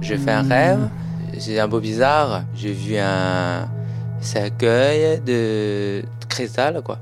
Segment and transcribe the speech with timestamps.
[0.00, 0.88] J'ai fait un rêve,
[1.38, 2.42] c'est un peu bizarre.
[2.54, 3.68] J'ai vu un
[4.20, 6.98] cercueil de cristal, quoi.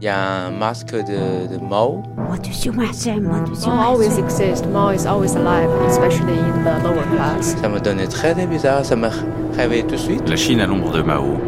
[0.00, 2.04] Il y a un masque de, de Mao.
[2.14, 4.64] Mao always exists.
[4.66, 7.56] Mao is always alive, especially in the lower class.
[7.60, 9.08] Ça me donnait très bizarre, ça me
[9.56, 10.28] réveillait tout de suite.
[10.28, 11.40] La Chine à l'ombre de Mao.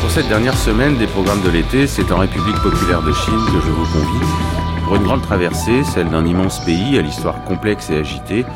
[0.00, 3.60] Pour cette dernière semaine des programmes de l'été, c'est en République populaire de Chine que
[3.60, 4.26] je vous convie
[4.84, 8.46] pour une grande traversée, celle d'un immense pays à l'histoire complexe et agitée,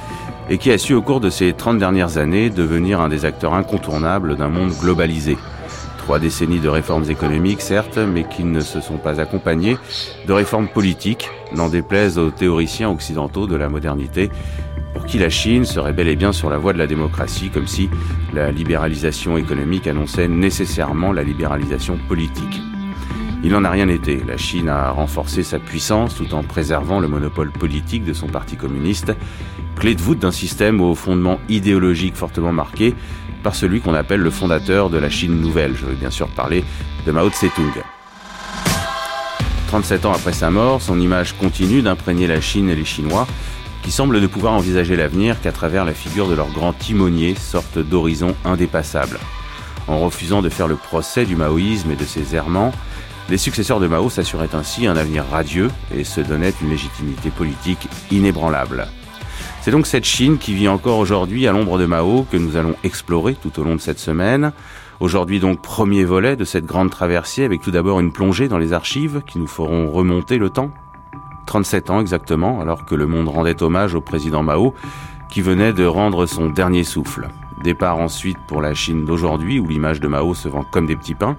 [0.49, 3.55] et qui a su au cours de ces 30 dernières années devenir un des acteurs
[3.55, 5.37] incontournables d'un monde globalisé.
[6.13, 9.79] Trois décennies de réformes économiques, certes, mais qui ne se sont pas accompagnées
[10.27, 14.31] de réformes politiques, n'en déplaise aux théoriciens occidentaux de la modernité,
[14.93, 17.67] pour qui la Chine serait bel et bien sur la voie de la démocratie, comme
[17.67, 17.89] si
[18.35, 22.61] la libéralisation économique annonçait nécessairement la libéralisation politique.
[23.43, 24.23] Il n'en a rien été.
[24.29, 28.57] La Chine a renforcé sa puissance tout en préservant le monopole politique de son parti
[28.57, 29.15] communiste,
[29.77, 32.95] clé de voûte d'un système au fondement idéologique fortement marqué
[33.43, 35.75] par celui qu'on appelle le fondateur de la Chine nouvelle.
[35.77, 36.65] Je veux bien sûr parler
[37.07, 37.83] de Mao Tse-tung.
[39.69, 43.27] 37 ans après sa mort, son image continue d'imprégner la Chine et les Chinois,
[43.83, 47.79] qui semblent ne pouvoir envisager l'avenir qu'à travers la figure de leur grand timonier, sorte
[47.79, 49.19] d'horizon indépassable.
[49.89, 52.73] En refusant de faire le procès du maoïsme et de ses errements,
[53.29, 57.89] les successeurs de Mao s'assuraient ainsi un avenir radieux et se donnaient une légitimité politique
[58.11, 58.89] inébranlable.
[59.63, 62.75] C'est donc cette Chine qui vit encore aujourd'hui à l'ombre de Mao que nous allons
[62.83, 64.51] explorer tout au long de cette semaine.
[64.99, 68.73] Aujourd'hui donc premier volet de cette grande traversée avec tout d'abord une plongée dans les
[68.73, 70.73] archives qui nous feront remonter le temps.
[71.47, 74.75] 37 ans exactement, alors que le monde rendait hommage au président Mao
[75.31, 77.29] qui venait de rendre son dernier souffle.
[77.63, 81.15] Départ ensuite pour la Chine d'aujourd'hui où l'image de Mao se vend comme des petits
[81.15, 81.37] pains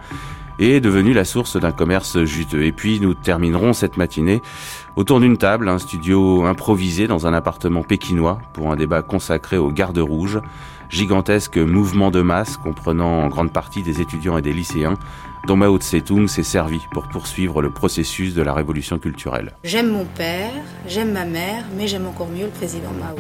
[0.60, 2.64] et est devenue la source d'un commerce juteux.
[2.64, 4.42] Et puis nous terminerons cette matinée
[4.96, 9.72] autour d'une table, un studio improvisé dans un appartement pékinois pour un débat consacré aux
[9.72, 10.40] gardes rouges,
[10.90, 14.98] gigantesque mouvement de masse comprenant en grande partie des étudiants et des lycéens
[15.48, 19.52] dont Mao Tse-tung s'est servi pour poursuivre le processus de la révolution culturelle.
[19.64, 20.52] J'aime mon père,
[20.88, 23.16] j'aime ma mère, mais j'aime encore mieux le président Mao.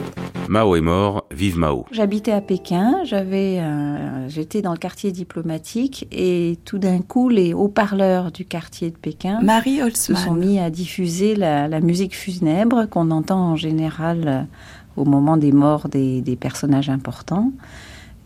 [0.47, 1.85] Mao est mort, vive Mao.
[1.91, 7.53] J'habitais à Pékin, j'avais, euh, j'étais dans le quartier diplomatique et tout d'un coup, les
[7.53, 12.88] haut-parleurs du quartier de Pékin Marie se sont mis à diffuser la, la musique funèbre
[12.90, 14.41] qu'on entend en général euh,
[14.95, 17.51] au moment des morts des, des personnages importants.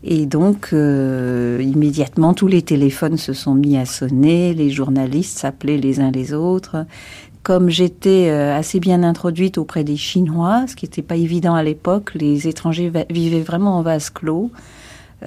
[0.04, 5.76] Et donc, euh, immédiatement, tous les téléphones se sont mis à sonner, les journalistes s'appelaient
[5.76, 6.86] les uns les autres.
[7.42, 11.62] Comme j'étais euh, assez bien introduite auprès des Chinois, ce qui n'était pas évident à
[11.62, 14.50] l'époque, les étrangers vivaient vraiment en vase clos.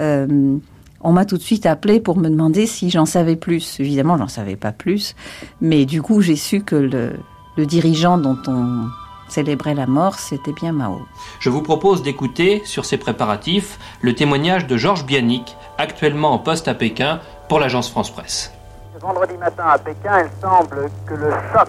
[0.00, 0.56] Euh,
[1.02, 3.78] on m'a tout de suite appelé pour me demander si j'en savais plus.
[3.80, 5.14] Évidemment, j'en savais pas plus,
[5.60, 7.12] mais du coup, j'ai su que le,
[7.56, 8.86] le dirigeant dont on
[9.32, 11.00] célébrait la mort, c'était bien Mao.
[11.40, 16.68] Je vous propose d'écouter, sur ces préparatifs, le témoignage de Georges Bianic, actuellement en poste
[16.68, 18.52] à Pékin pour l'agence France Presse.
[19.00, 21.68] Vendredi matin à Pékin, il semble que le choc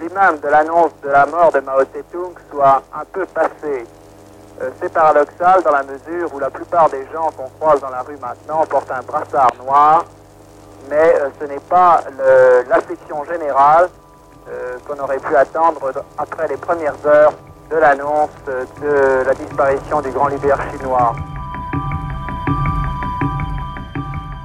[0.00, 3.86] lui-même de l'annonce de la mort de Mao Tse-tung soit un peu passé.
[4.60, 8.02] Euh, c'est paradoxal dans la mesure où la plupart des gens qu'on croise dans la
[8.02, 10.04] rue maintenant portent un brassard noir,
[10.90, 12.02] mais euh, ce n'est pas
[12.68, 13.88] l'affection générale
[14.48, 17.32] euh, qu'on aurait pu attendre après les premières heures
[17.70, 21.14] de l'annonce de la disparition du grand libère chinois.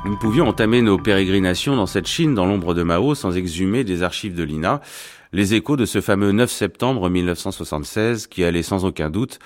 [0.05, 4.03] Nous pouvions entamer nos pérégrinations dans cette Chine dans l'ombre de Mao sans exhumer des
[4.03, 4.81] archives de l'INA
[5.31, 9.39] les échos de ce fameux 9 septembre 1976 qui allait sans aucun doute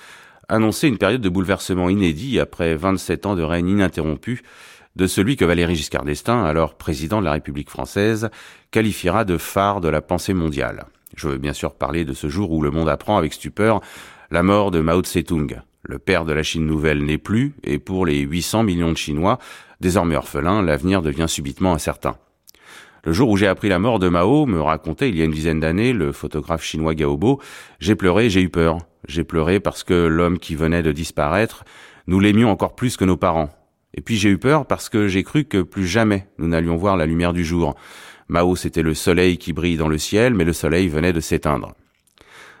[0.48, 4.42] annoncer une période de bouleversement inédit après 27 ans de règne ininterrompu
[4.96, 8.30] de celui que Valéry Giscard d'Estaing, alors président de la République française,
[8.70, 10.86] qualifiera de phare de la pensée mondiale.
[11.16, 13.80] Je veux bien sûr parler de ce jour où le monde apprend avec stupeur
[14.30, 15.60] la mort de Mao Tse-tung.
[15.82, 19.38] Le père de la Chine nouvelle n'est plus, et pour les 800 millions de Chinois,
[19.80, 22.16] désormais orphelins, l'avenir devient subitement incertain.
[23.04, 25.30] Le jour où j'ai appris la mort de Mao, me racontait il y a une
[25.30, 27.40] dizaine d'années le photographe chinois Gaobo,
[27.80, 28.78] j'ai pleuré, j'ai eu peur.
[29.06, 31.64] J'ai pleuré parce que l'homme qui venait de disparaître,
[32.06, 33.50] nous l'aimions encore plus que nos parents.
[33.94, 36.96] Et puis j'ai eu peur parce que j'ai cru que plus jamais nous n'allions voir
[36.96, 37.74] la lumière du jour.
[38.28, 41.74] Mao, c'était le soleil qui brille dans le ciel, mais le soleil venait de s'éteindre.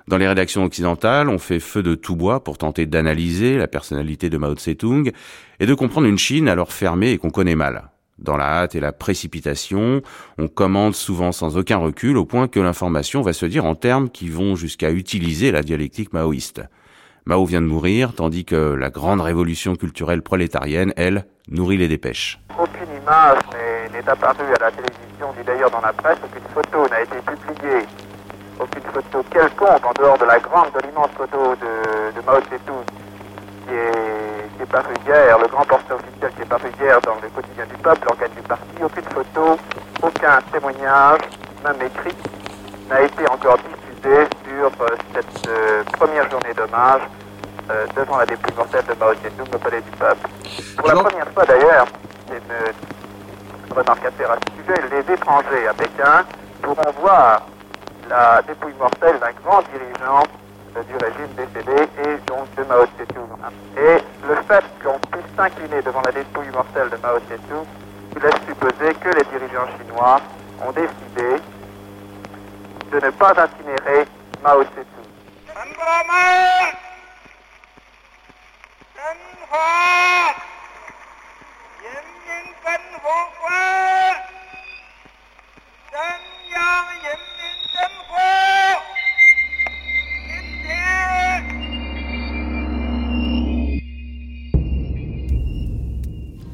[0.06, 4.28] Dans les rédactions occidentales, on fait feu de tout bois pour tenter d'analyser la personnalité
[4.28, 5.10] de Mao Tse-tung
[5.60, 7.90] et de comprendre une Chine alors fermée et qu'on connaît mal.
[8.18, 10.02] Dans la hâte et la précipitation,
[10.38, 14.10] on commande souvent sans aucun recul au point que l'information va se dire en termes
[14.10, 16.62] qui vont jusqu'à utiliser la dialectique maoïste.
[17.26, 22.38] Mao vient de mourir, tandis que la grande révolution culturelle prolétarienne, elle, nourrit les dépêches.
[22.58, 23.38] Aucune image
[23.94, 27.86] n'est apparue à la télévision, ni d'ailleurs dans la presse, aucune photo n'a été publiée,
[28.60, 32.84] aucune photo quelconque en dehors de la grande, de l'immense photo de, Mao Tse-tung
[33.66, 37.64] qui est, paru hier, le grand portrait officiel qui est paru hier dans le quotidien
[37.64, 39.56] du peuple, l'organe du parti, aucune photo,
[40.02, 41.20] aucun témoignage,
[41.64, 42.16] même écrit,
[42.90, 43.56] n'a été encore
[44.04, 47.00] sur euh, cette euh, première journée d'hommage
[47.70, 50.28] euh, devant la dépouille mortelle de Mao Tse-tung au palais du peuple.
[50.76, 51.86] Pour la première fois d'ailleurs,
[52.28, 56.24] c'est une remarque à faire à ce sujet, les étrangers à Pékin
[56.60, 57.46] pourront voir
[58.10, 60.24] la dépouille mortelle d'un grand dirigeant
[60.74, 63.30] du régime décédé et donc de Mao Tse-tung.
[63.78, 67.64] Et le fait qu'on puisse s'incliner devant la dépouille mortelle de Mao Tse-tung
[68.22, 70.20] laisse supposer que les dirigeants chinois
[70.60, 71.40] ont décidé
[72.94, 74.06] de ne pas incinérer
[74.42, 75.04] Mao Tse-tung.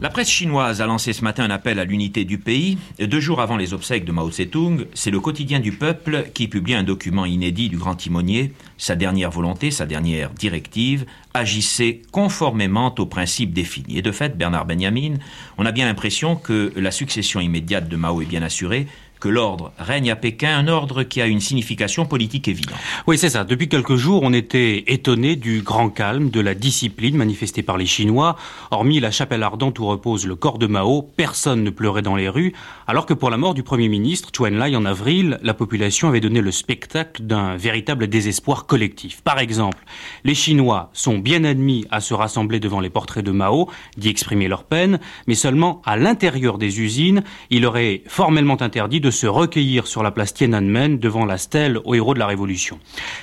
[0.02, 2.78] La presse chinoise a lancé ce matin un appel à l'unité du pays.
[2.98, 6.72] Deux jours avant les obsèques de Mao Tse-tung, c'est le quotidien du peuple qui publie
[6.72, 11.04] un document inédit du grand timonier, sa dernière volonté, sa dernière directive,
[11.34, 13.98] agissait conformément aux principes définis.
[13.98, 15.16] Et de fait, Bernard Benjamin,
[15.58, 18.86] on a bien l'impression que la succession immédiate de Mao est bien assurée,
[19.20, 22.78] que l'ordre règne à Pékin, un ordre qui a une signification politique évidente.
[23.06, 23.44] Oui, c'est ça.
[23.44, 27.86] Depuis quelques jours, on était étonné du grand calme, de la discipline manifestée par les
[27.86, 28.36] Chinois.
[28.70, 32.28] Hormis la chapelle ardente où repose le corps de Mao, personne ne pleurait dans les
[32.28, 32.54] rues,
[32.86, 36.20] alors que pour la mort du Premier ministre, Chou Enlai, en avril, la population avait
[36.20, 39.20] donné le spectacle d'un véritable désespoir collectif.
[39.20, 39.84] Par exemple,
[40.24, 43.68] les Chinois sont bien admis à se rassembler devant les portraits de Mao,
[43.98, 49.09] d'y exprimer leur peine, mais seulement à l'intérieur des usines, il aurait formellement interdit de
[49.10, 52.78] se recueillir sur la place Tiananmen devant la stèle aux héros de la Révolution.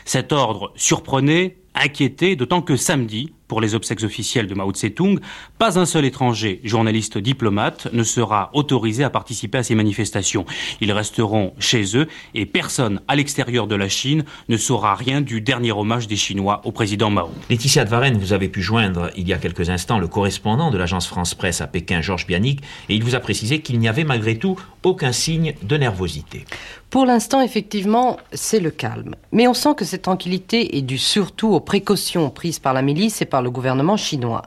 [0.05, 5.19] Cet ordre surprenait, inquiétait, d'autant que samedi, pour les obsèques officielles de Mao Tse-tung,
[5.57, 10.45] pas un seul étranger, journaliste diplomate, ne sera autorisé à participer à ces manifestations.
[10.81, 15.41] Ils resteront chez eux et personne à l'extérieur de la Chine ne saura rien du
[15.41, 17.29] dernier hommage des Chinois au président Mao.
[17.49, 20.77] Laetitia de Varenne, vous avez pu joindre il y a quelques instants le correspondant de
[20.77, 24.37] l'agence France-Presse à Pékin, Georges Bianic, et il vous a précisé qu'il n'y avait malgré
[24.37, 26.45] tout aucun signe de nervosité.
[26.89, 29.15] Pour l'instant, effectivement, c'est le calme.
[29.33, 33.21] Mais on sent que cette tranquillité est due surtout aux précautions prises par la milice
[33.21, 34.43] et par le gouvernement chinois.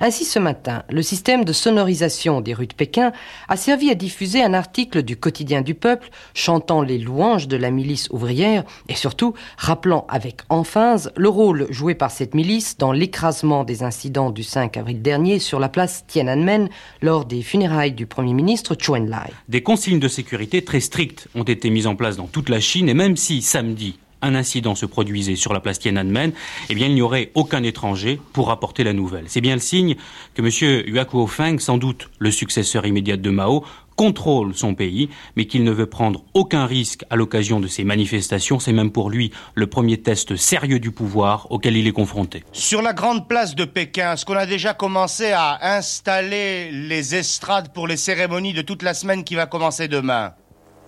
[0.00, 3.12] Ainsi, ce matin, le système de sonorisation des rues de Pékin
[3.48, 7.70] a servi à diffuser un article du quotidien du peuple chantant les louanges de la
[7.70, 13.64] milice ouvrière et surtout rappelant avec emphase le rôle joué par cette milice dans l'écrasement
[13.64, 16.68] des incidents du 5 avril dernier sur la place Tiananmen
[17.00, 19.32] lors des funérailles du Premier ministre Chou Enlai.
[19.48, 22.88] Des consignes de sécurité très strictes ont été mises en place dans toute la Chine
[22.88, 26.32] et même si samedi un incident se produisait sur la place Tiananmen,
[26.70, 29.24] eh bien, il n'y aurait aucun étranger pour rapporter la nouvelle.
[29.26, 29.96] C'est bien le signe
[30.34, 30.84] que M.
[30.86, 33.64] Huakuo Feng, sans doute le successeur immédiat de Mao,
[33.96, 38.58] contrôle son pays, mais qu'il ne veut prendre aucun risque à l'occasion de ces manifestations.
[38.58, 42.42] C'est même pour lui le premier test sérieux du pouvoir auquel il est confronté.
[42.52, 47.72] Sur la grande place de Pékin, est-ce qu'on a déjà commencé à installer les estrades
[47.72, 50.32] pour les cérémonies de toute la semaine qui va commencer demain?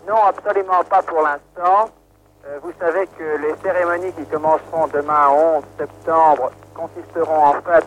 [0.08, 1.92] Non, absolument pas pour l'instant.
[2.46, 7.86] Euh, vous savez que les cérémonies qui commenceront demain 11 septembre consisteront en fait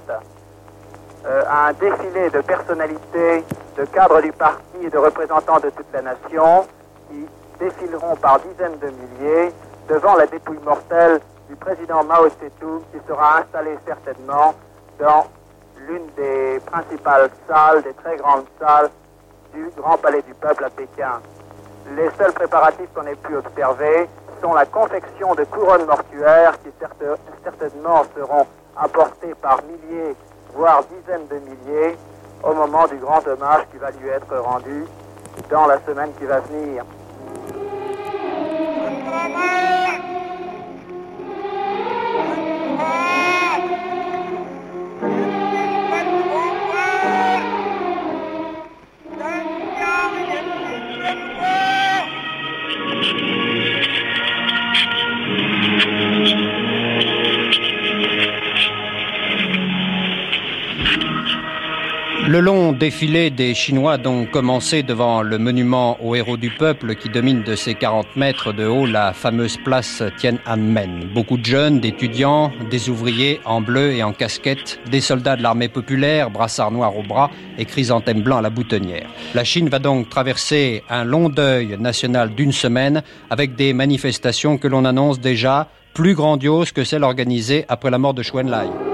[1.28, 3.44] euh, à un défilé de personnalités,
[3.78, 6.66] de cadres du parti et de représentants de toute la nation
[7.08, 7.28] qui
[7.60, 9.54] défileront par dizaines de milliers
[9.90, 14.56] devant la dépouille mortelle du président Mao Tse-tung qui sera installé certainement
[15.00, 15.28] dans
[15.88, 18.90] l'une des principales salles, des très grandes salles
[19.54, 21.22] du Grand Palais du Peuple à Pékin.
[21.96, 24.10] Les seuls préparatifs qu'on ait pu observer
[24.42, 26.70] sont la confection de couronnes mortuaires qui
[27.44, 30.16] certainement seront apportées par milliers,
[30.54, 31.98] voire dizaines de milliers,
[32.44, 34.86] au moment du grand hommage qui va lui être rendu
[35.50, 36.84] dans la semaine qui va venir.
[62.78, 67.56] Défilé des Chinois donc commencé devant le monument aux héros du peuple qui domine de
[67.56, 71.10] ses 40 mètres de haut la fameuse place Tiananmen.
[71.14, 75.70] Beaucoup de jeunes, d'étudiants, des ouvriers en bleu et en casquette, des soldats de l'armée
[75.70, 79.10] populaire, brassards noirs au bras et chrysanthèmes blancs à la boutonnière.
[79.34, 84.68] La Chine va donc traverser un long deuil national d'une semaine avec des manifestations que
[84.68, 88.87] l'on annonce déjà plus grandioses que celles organisées après la mort de Chuen Lai.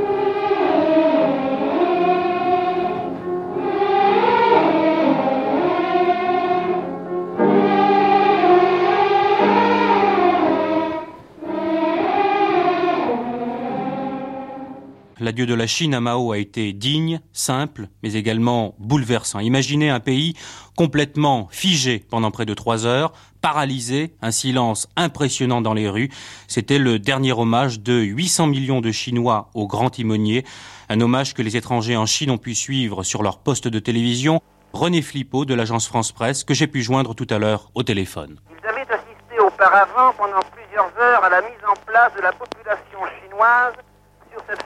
[15.23, 19.39] L'adieu de la Chine à Mao a été digne, simple, mais également bouleversant.
[19.39, 20.33] Imaginez un pays
[20.75, 26.09] complètement figé pendant près de trois heures, paralysé, un silence impressionnant dans les rues.
[26.49, 30.43] C'était le dernier hommage de 800 millions de Chinois au grand timonier,
[30.89, 34.41] un hommage que les étrangers en Chine ont pu suivre sur leur poste de télévision.
[34.73, 38.41] René Flippo de l'agence France Presse, que j'ai pu joindre tout à l'heure au téléphone.
[38.61, 42.99] Ils avaient assisté auparavant pendant plusieurs heures à la mise en place de la population
[43.21, 43.75] chinoise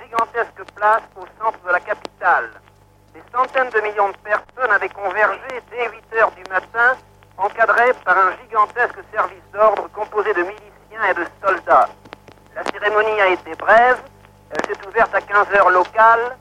[0.02, 2.50] gigantesque place au centre de la capitale.
[3.14, 6.98] Des centaines de millions de personnes avaient convergé dès 8 heures du matin,
[7.38, 11.90] encadrées par un gigantesque service d'ordre composé de miliciens et de soldats.
[12.56, 14.02] La cérémonie a été brève,
[14.50, 16.38] elle s'est ouverte à 15 heures locales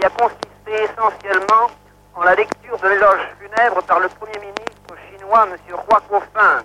[0.00, 1.68] et a consisté essentiellement
[2.14, 5.56] en la lecture de l'éloge funèbre par le Premier ministre chinois, M.
[5.68, 6.64] Hua Kofeng.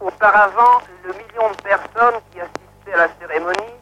[0.00, 3.74] Auparavant, le million de personnes qui assistaient à la cérémonie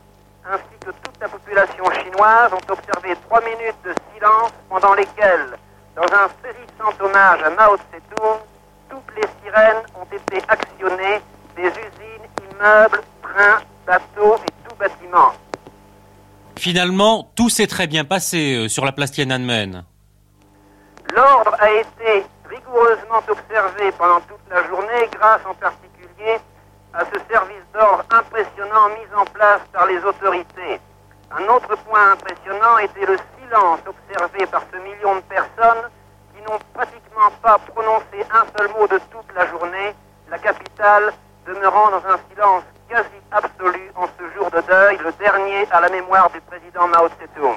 [0.50, 5.56] ainsi que toute la population chinoise ont observé trois minutes de silence pendant lesquelles,
[5.96, 8.40] dans un saisissant hommage à Mao Tse-tung,
[8.90, 11.20] toutes les sirènes ont été actionnées
[11.56, 15.32] des usines, immeubles, trains, bateaux et tout bâtiment.
[16.56, 19.84] Finalement, tout s'est très bien passé euh, sur la place Tiananmen.
[21.14, 26.38] L'ordre a été rigoureusement observé pendant toute la journée grâce en particulier
[26.96, 30.80] à ce service d'ordre impressionnant mis en place par les autorités.
[31.36, 35.90] Un autre point impressionnant était le silence observé par ce million de personnes
[36.34, 39.94] qui n'ont pratiquement pas prononcé un seul mot de toute la journée,
[40.30, 41.12] la capitale
[41.46, 45.88] demeurant dans un silence quasi absolu en ce jour de deuil, le dernier à la
[45.88, 47.56] mémoire du président Mao Tse-tung.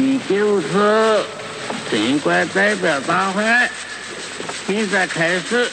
[0.00, 1.26] 第九次
[1.90, 3.44] 全国代表大会
[4.66, 5.70] 现在开始。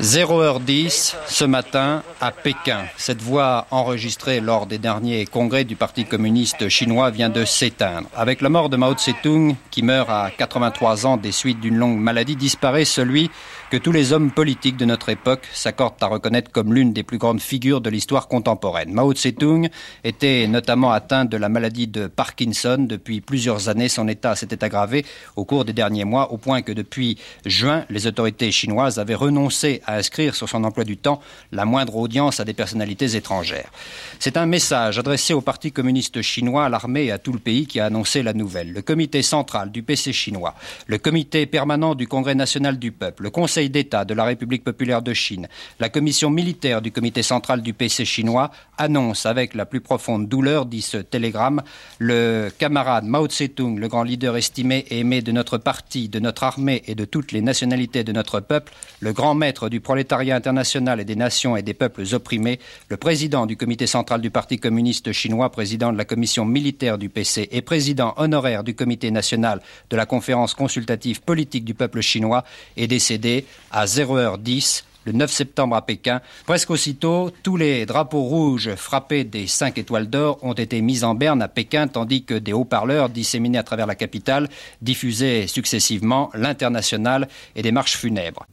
[0.00, 2.84] 0h10 ce matin à Pékin.
[2.96, 8.08] Cette voix enregistrée lors des derniers congrès du Parti communiste chinois vient de s'éteindre.
[8.14, 11.98] Avec la mort de Mao Tse-tung, qui meurt à 83 ans des suites d'une longue
[11.98, 13.28] maladie, disparaît celui
[13.72, 17.18] que tous les hommes politiques de notre époque s'accordent à reconnaître comme l'une des plus
[17.18, 18.92] grandes figures de l'histoire contemporaine.
[18.92, 19.68] Mao Tse-tung
[20.04, 22.76] était notamment atteint de la maladie de Parkinson.
[22.78, 26.70] Depuis plusieurs années, son état s'était aggravé au cours des derniers mois, au point que
[26.70, 31.64] depuis juin, les autorités chinoises avaient renoncé à inscrire sur son emploi du temps la
[31.64, 33.72] moindre audience à des personnalités étrangères.
[34.18, 37.66] C'est un message adressé au Parti communiste chinois, à l'armée et à tout le pays
[37.66, 38.72] qui a annoncé la nouvelle.
[38.72, 40.54] Le comité central du PC chinois,
[40.86, 45.00] le comité permanent du Congrès national du peuple, le Conseil d'État de la République populaire
[45.00, 45.48] de Chine,
[45.80, 50.66] la commission militaire du comité central du PC chinois annonce avec la plus profonde douleur,
[50.66, 51.62] dit ce télégramme,
[51.98, 56.44] le camarade Mao Tse-tung, le grand leader estimé et aimé de notre parti, de notre
[56.44, 61.00] armée et de toutes les nationalités de notre peuple, le grand maître du prolétariat international
[61.00, 62.58] et des nations et des peuples opprimés,
[62.88, 67.08] le président du comité central du Parti communiste chinois, président de la commission militaire du
[67.08, 72.44] PC et président honoraire du comité national de la conférence consultative politique du peuple chinois,
[72.76, 76.20] est décédé à 0h10 le 9 septembre à Pékin.
[76.44, 81.14] Presque aussitôt, tous les drapeaux rouges frappés des cinq étoiles d'or ont été mis en
[81.14, 84.48] berne à Pékin, tandis que des haut-parleurs disséminés à travers la capitale
[84.82, 88.46] diffusaient successivement l'international et des marches funèbres.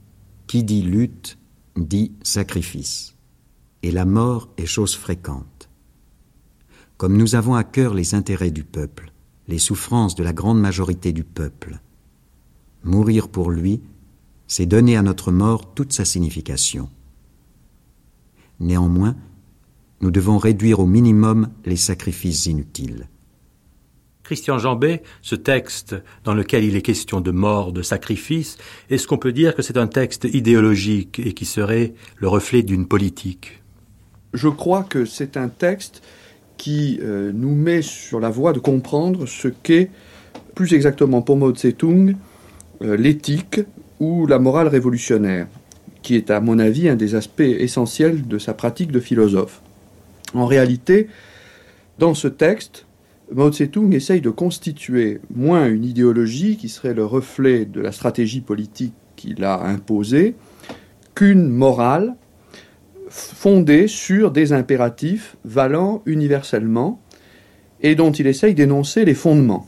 [0.47, 1.37] Qui dit lutte
[1.75, 3.15] dit sacrifice.
[3.83, 5.69] Et la mort est chose fréquente.
[6.97, 9.11] Comme nous avons à cœur les intérêts du peuple,
[9.47, 11.79] les souffrances de la grande majorité du peuple,
[12.83, 13.81] mourir pour lui,
[14.47, 16.89] c'est donner à notre mort toute sa signification.
[18.59, 19.15] Néanmoins,
[20.01, 23.09] nous devons réduire au minimum les sacrifices inutiles.
[24.25, 28.57] Christian Jambet, ce texte dans lequel il est question de mort, de sacrifice,
[28.89, 32.87] est-ce qu'on peut dire que c'est un texte idéologique et qui serait le reflet d'une
[32.87, 33.61] politique?
[34.33, 36.01] Je crois que c'est un texte
[36.57, 39.91] qui euh, nous met sur la voie de comprendre ce qu'est,
[40.55, 42.15] plus exactement pour Mao Tse-tung,
[42.81, 43.61] euh, l'éthique
[43.99, 45.45] ou la morale révolutionnaire,
[46.01, 49.61] qui est à mon avis un des aspects essentiels de sa pratique de philosophe.
[50.33, 51.09] En réalité,
[51.99, 52.84] dans ce texte,
[53.31, 58.41] Mao Tse-tung essaye de constituer moins une idéologie qui serait le reflet de la stratégie
[58.41, 60.35] politique qu'il a imposée,
[61.15, 62.15] qu'une morale
[63.09, 67.01] fondée sur des impératifs valant universellement
[67.81, 69.67] et dont il essaye d'énoncer les fondements.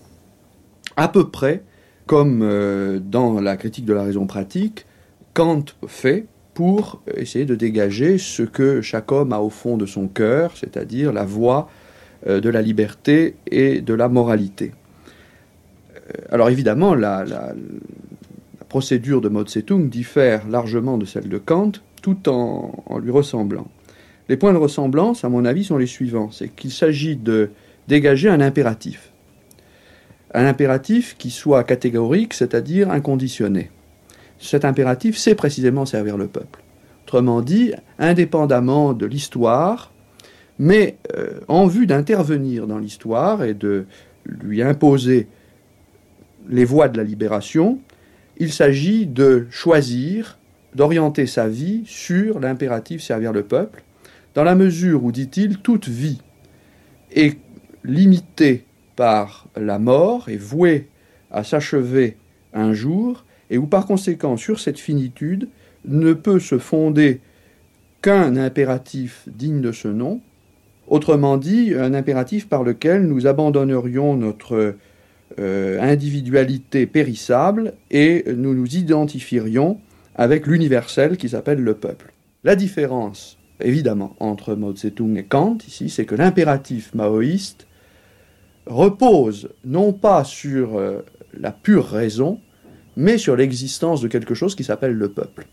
[0.96, 1.64] À peu près
[2.06, 4.86] comme euh, dans la critique de la raison pratique,
[5.34, 10.08] Kant fait pour essayer de dégager ce que chaque homme a au fond de son
[10.08, 11.70] cœur, c'est-à-dire la voie
[12.26, 14.72] de la liberté et de la moralité.
[16.08, 17.26] Euh, alors évidemment, la,
[18.70, 21.72] procédure de Mao Tse-tung diffère largement de celle de Kant,
[22.02, 23.68] tout en, en lui ressemblant.
[24.28, 26.32] Les points de ressemblance, à mon avis, sont les suivants.
[26.32, 27.50] C'est qu'il s'agit de
[27.88, 29.12] dégager un impératif.
[30.34, 33.72] Un impératif qui soit catégorique, c'est-à-dire inconditionné.
[34.38, 36.62] Cet impératif, c'est précisément servir le peuple.
[37.06, 39.94] Autrement dit, indépendamment de l'histoire,
[40.60, 43.86] mais euh, en vue d'intervenir dans l'histoire et de
[44.26, 45.28] lui imposer
[46.50, 47.80] les voies de la libération,
[48.38, 50.38] il s'agit de choisir,
[50.76, 53.84] d'orienter sa vie sur l'impératif servir le peuple,
[54.36, 56.22] dans la mesure où, dit-il, toute vie
[57.12, 57.38] est
[57.84, 60.90] limitée par la mort est vouée
[61.32, 62.18] à s'achever
[62.54, 65.48] un jour, et où par conséquent sur cette finitude
[65.86, 67.22] ne peut se fonder
[68.02, 70.22] qu'un impératif digne de ce nom,
[70.88, 74.76] autrement dit un impératif par lequel nous abandonnerions notre
[75.40, 79.80] euh, individualité périssable et nous nous identifierions
[80.16, 82.14] avec l'universel qui s'appelle le peuple.
[82.44, 87.68] La différence, évidemment, entre Mao Tse-tung et Kant, ici, c'est que l'impératif maoïste
[88.66, 91.02] repose non pas sur euh,
[91.38, 92.40] la pure raison,
[92.96, 95.48] mais sur l'existence de quelque chose qui s'appelle le peuple.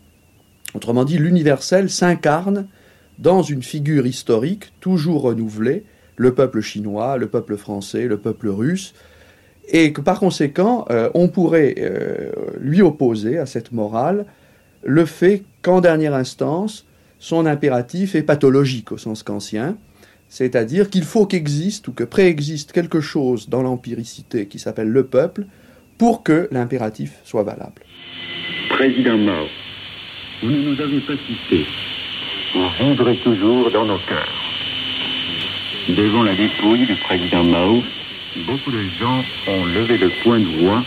[0.73, 2.67] Autrement dit, l'universel s'incarne
[3.19, 5.83] dans une figure historique toujours renouvelée,
[6.17, 8.93] le peuple chinois, le peuple français, le peuple russe,
[9.69, 14.25] et que par conséquent, euh, on pourrait euh, lui opposer à cette morale
[14.83, 16.85] le fait qu'en dernière instance,
[17.19, 19.77] son impératif est pathologique au sens kantien,
[20.29, 25.45] c'est-à-dire qu'il faut qu'existe ou que préexiste quelque chose dans l'empiricité qui s'appelle le peuple
[25.97, 27.81] pour que l'impératif soit valable.
[28.69, 29.45] Président Mao,
[30.43, 31.65] vous ne nous avez pas quittés.
[32.55, 34.33] Vous vivrez toujours dans nos cœurs.
[35.89, 37.83] Devant la dépouille du président Mao,
[38.47, 40.81] beaucoup de gens ont levé le point de voix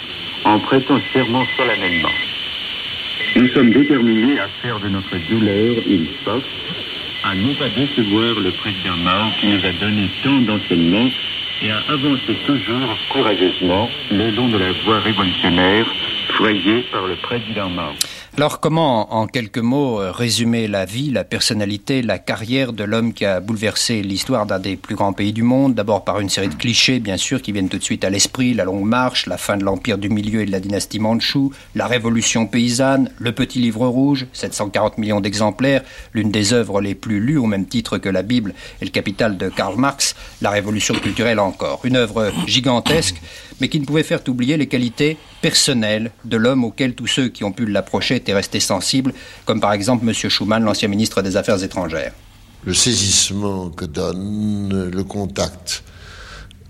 [0.44, 2.14] en prêtant serment solennellement.
[3.36, 6.42] Nous sommes déterminés à faire de notre douleur une force
[7.24, 11.10] à non pas décevoir le président Mao qui nous a donné tant d'enseignements
[11.60, 15.86] et à avancer toujours courageusement le long de la voie révolutionnaire
[16.28, 17.92] frayée par le président Mao.
[18.38, 23.12] Alors comment, en quelques mots, euh, résumer la vie, la personnalité, la carrière de l'homme
[23.12, 25.74] qui a bouleversé l'histoire d'un des plus grands pays du monde?
[25.74, 28.54] D'abord par une série de clichés, bien sûr, qui viennent tout de suite à l'esprit,
[28.54, 31.88] la longue marche, la fin de l'empire du milieu et de la dynastie Mandchou, la
[31.88, 35.82] révolution paysanne, le petit livre rouge, 740 millions d'exemplaires,
[36.14, 39.36] l'une des œuvres les plus lues au même titre que la Bible et le capital
[39.36, 41.80] de Karl Marx, la révolution culturelle encore.
[41.82, 43.20] Une œuvre gigantesque
[43.60, 47.44] mais qui ne pouvait faire oublier les qualités personnelles de l'homme auquel tous ceux qui
[47.44, 49.12] ont pu l'approcher étaient restés sensibles,
[49.44, 50.14] comme par exemple M.
[50.14, 52.12] Schuman, l'ancien ministre des Affaires étrangères.
[52.64, 55.84] Le saisissement que donne le contact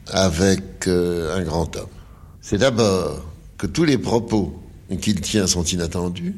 [0.06, 1.86] avec euh, un grand homme,
[2.40, 3.24] c'est d'abord
[3.56, 4.62] que tous les propos
[5.00, 6.34] qu'il tient sont inattendus,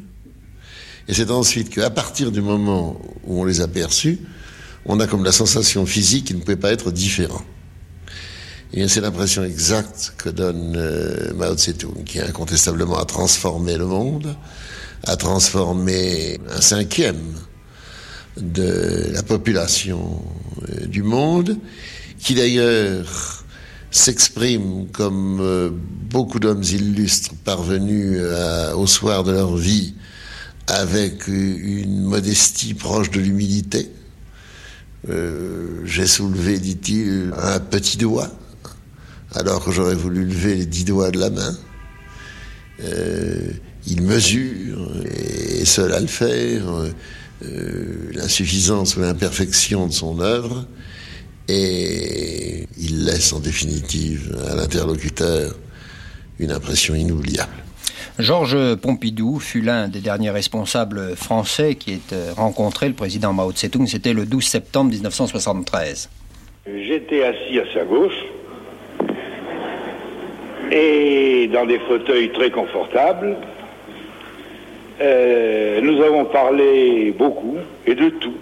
[1.08, 4.18] et c'est ensuite qu'à partir du moment où on les a perçus,
[4.86, 7.42] on a comme la sensation physique qu'il ne pouvait pas être différent.
[8.72, 14.36] C'est l'impression exacte que donne euh, Mao Tse-tung, qui incontestablement a transformé le monde,
[15.04, 17.34] a transformé un cinquième
[18.36, 20.22] de la population
[20.68, 21.58] euh, du monde,
[22.20, 23.44] qui d'ailleurs
[23.90, 25.70] s'exprime comme euh,
[26.08, 28.20] beaucoup d'hommes illustres parvenus
[28.76, 29.94] au soir de leur vie
[30.68, 33.90] avec une modestie proche de l'humilité.
[35.84, 38.30] J'ai soulevé, dit-il, un petit doigt
[39.34, 41.52] alors que j'aurais voulu lever les dix doigts de la main.
[42.82, 43.52] Euh,
[43.86, 46.64] il mesure, et seul à le faire,
[47.42, 50.66] euh, l'insuffisance ou l'imperfection de son œuvre,
[51.48, 55.54] et il laisse en définitive à l'interlocuteur
[56.38, 57.52] une impression inoubliable.
[58.18, 63.52] Georges Pompidou fut l'un des derniers responsables français qui ait euh, rencontré le président Mao
[63.52, 63.86] Tse-tung.
[63.86, 66.10] C'était le 12 septembre 1973.
[66.66, 68.12] J'étais assis à sa gauche,
[70.70, 73.36] et dans des fauteuils très confortables.
[75.00, 77.56] Euh, nous avons parlé beaucoup
[77.86, 78.36] et de tout,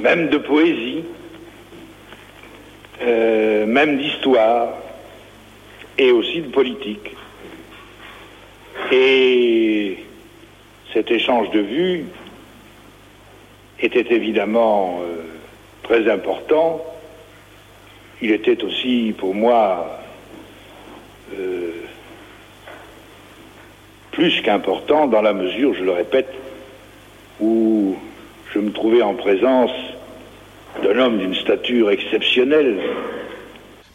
[0.00, 1.04] même de poésie,
[3.02, 4.70] euh, même d'histoire
[5.98, 7.14] et aussi de politique.
[8.90, 9.98] Et
[10.92, 12.04] cet échange de vues
[13.80, 15.22] était évidemment euh,
[15.82, 16.82] très important.
[18.22, 20.01] Il était aussi pour moi
[24.12, 26.32] plus qu'important dans la mesure, je le répète,
[27.40, 27.96] où
[28.52, 29.72] je me trouvais en présence
[30.82, 32.78] d'un homme d'une stature exceptionnelle,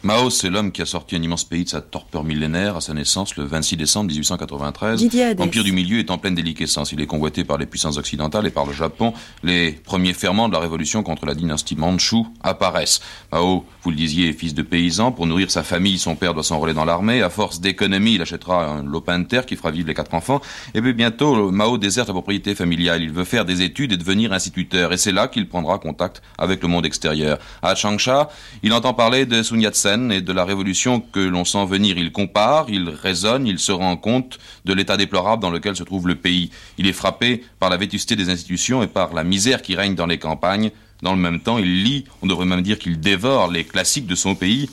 [0.08, 2.94] Mao, c'est l'homme qui a sorti un immense pays de sa torpeur millénaire à sa
[2.94, 5.06] naissance le 26 décembre 1893.
[5.36, 6.92] L'Empire du Milieu est en pleine déliquescence.
[6.92, 9.12] Il est convoité par les puissances occidentales et par le Japon.
[9.42, 13.02] Les premiers ferments de la révolution contre la dynastie Mandchou apparaissent.
[13.32, 15.12] Mao, vous le disiez, est fils de paysan.
[15.12, 17.20] Pour nourrir sa famille, son père doit s'enrôler dans l'armée.
[17.20, 20.40] À force d'économie, il achètera un lopin de terre qui fera vivre les quatre enfants.
[20.72, 23.02] Et puis bientôt, Mao déserte la propriété familiale.
[23.02, 24.90] Il veut faire des études et devenir instituteur.
[24.94, 27.38] Et c'est là qu'il prendra contact avec le monde extérieur.
[27.60, 28.30] À Changsha,
[28.62, 31.98] il entend parler de Sun Yat-sen et de la révolution que l'on sent venir.
[31.98, 36.06] Il compare, il raisonne, il se rend compte de l'état déplorable dans lequel se trouve
[36.08, 36.50] le pays.
[36.78, 40.06] Il est frappé par la vétusté des institutions et par la misère qui règne dans
[40.06, 40.70] les campagnes.
[41.02, 44.14] Dans le même temps, il lit, on devrait même dire qu'il dévore les classiques de
[44.14, 44.68] son pays,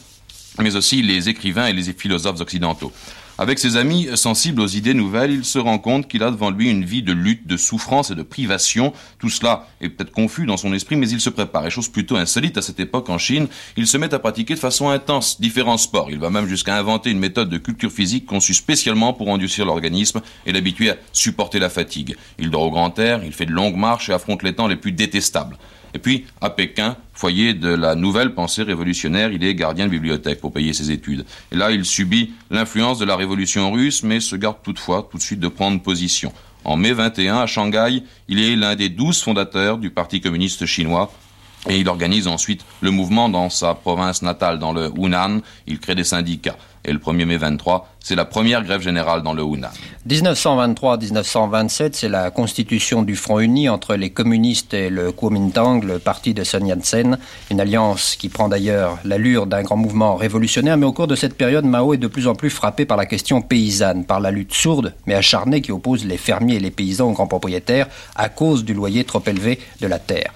[0.59, 2.91] mais aussi les écrivains et les philosophes occidentaux.
[3.37, 6.69] Avec ses amis sensibles aux idées nouvelles, il se rend compte qu'il a devant lui
[6.69, 8.93] une vie de lutte, de souffrance et de privation.
[9.19, 11.67] Tout cela est peut-être confus dans son esprit, mais il se prépare.
[11.67, 14.59] Et chose plutôt insolite à cette époque en Chine, il se met à pratiquer de
[14.59, 16.11] façon intense différents sports.
[16.11, 20.21] Il va même jusqu'à inventer une méthode de culture physique conçue spécialement pour endurcir l'organisme
[20.45, 22.15] et l'habituer à supporter la fatigue.
[22.39, 24.77] Il dort au grand air, il fait de longues marches et affronte les temps les
[24.77, 25.57] plus détestables.
[25.95, 30.41] Et puis, à Pékin, foyer de la nouvelle pensée révolutionnaire, il est gardien de bibliothèque
[30.41, 31.25] pour payer ses études.
[31.53, 35.23] Et là, il subit l'influence de la révolution russe, mais se garde toutefois tout de
[35.23, 36.33] suite de prendre position.
[36.65, 41.13] En mai 21, à Shanghai, il est l'un des douze fondateurs du Parti communiste chinois,
[41.69, 45.39] et il organise ensuite le mouvement dans sa province natale, dans le Hunan.
[45.65, 46.57] Il crée des syndicats.
[46.85, 49.69] Et le 1er mai 23, c'est la première grève générale dans le Hunan.
[50.07, 56.35] 1923-1927, c'est la constitution du Front uni entre les communistes et le Kuomintang, le parti
[56.35, 57.17] de Sun Yat-sen,
[57.49, 60.77] une alliance qui prend d'ailleurs l'allure d'un grand mouvement révolutionnaire.
[60.77, 63.07] Mais au cours de cette période, Mao est de plus en plus frappé par la
[63.07, 67.09] question paysanne, par la lutte sourde mais acharnée qui oppose les fermiers et les paysans
[67.09, 70.31] aux grands propriétaires à cause du loyer trop élevé de la terre.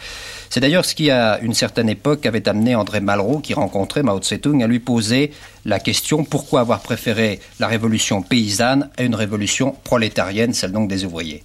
[0.49, 4.19] C'est d'ailleurs ce qui, à une certaine époque, avait amené André Malraux, qui rencontrait Mao
[4.19, 5.31] Tse-tung, à lui poser
[5.63, 11.05] la question pourquoi avoir préféré la révolution paysanne à une révolution prolétarienne, celle donc des
[11.05, 11.43] ouvriers?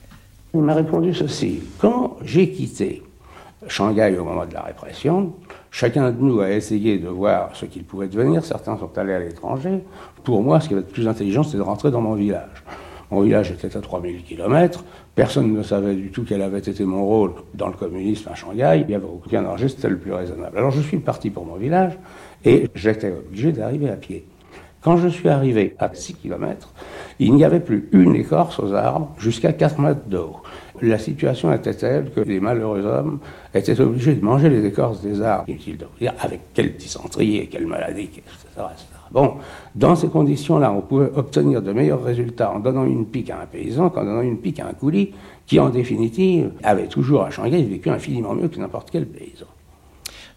[0.54, 1.60] Il m'a répondu ceci.
[1.78, 3.02] Quand j'ai quitté
[3.68, 5.34] Shanghai au moment de la répression,
[5.70, 8.42] chacun de nous a essayé de voir ce qu'il pouvait devenir.
[8.42, 9.84] Certains sont allés à l'étranger.
[10.22, 12.64] Pour moi, ce qui avait le plus intelligent, c'était de rentrer dans mon village.
[13.10, 14.82] Mon village était à 3000 km.
[15.14, 18.80] Personne ne savait du tout quel avait été mon rôle dans le communisme à Shanghai.
[18.80, 20.58] Il n'y avait aucun danger, c'était le plus raisonnable.
[20.58, 21.92] Alors je suis parti pour mon village
[22.44, 24.26] et j'étais obligé d'arriver à pied.
[24.82, 26.74] Quand je suis arrivé à 6 km,
[27.18, 30.42] il n'y avait plus une écorce aux arbres jusqu'à 4 mètres de haut.
[30.82, 33.20] La situation était telle que les malheureux hommes
[33.54, 35.46] étaient obligés de manger les écorces des arbres.
[36.20, 38.10] Avec quelle dysenterie et quelle maladie.
[39.14, 39.34] Bon,
[39.76, 43.46] dans ces conditions-là, on pouvait obtenir de meilleurs résultats en donnant une pique à un
[43.46, 45.12] paysan qu'en donnant une pique à un coulis,
[45.46, 49.46] qui en définitive avait toujours à Shanghai vécu infiniment mieux que n'importe quel paysan.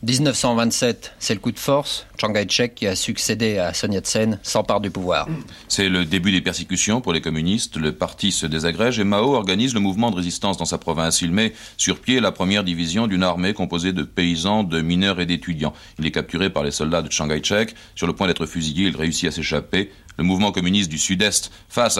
[0.03, 2.05] 1927, c'est le coup de force.
[2.19, 5.27] Chiang Kai-shek, qui a succédé à Sun Yat-sen, s'empare du pouvoir.
[5.67, 7.77] C'est le début des persécutions pour les communistes.
[7.77, 11.21] Le parti se désagrège et Mao organise le mouvement de résistance dans sa province.
[11.21, 15.25] Il met sur pied la première division d'une armée composée de paysans, de mineurs et
[15.25, 15.73] d'étudiants.
[15.97, 17.73] Il est capturé par les soldats de Chiang Kai-shek.
[17.95, 19.91] Sur le point d'être fusillé, il réussit à s'échapper.
[20.17, 21.99] Le mouvement communiste du Sud-Est face,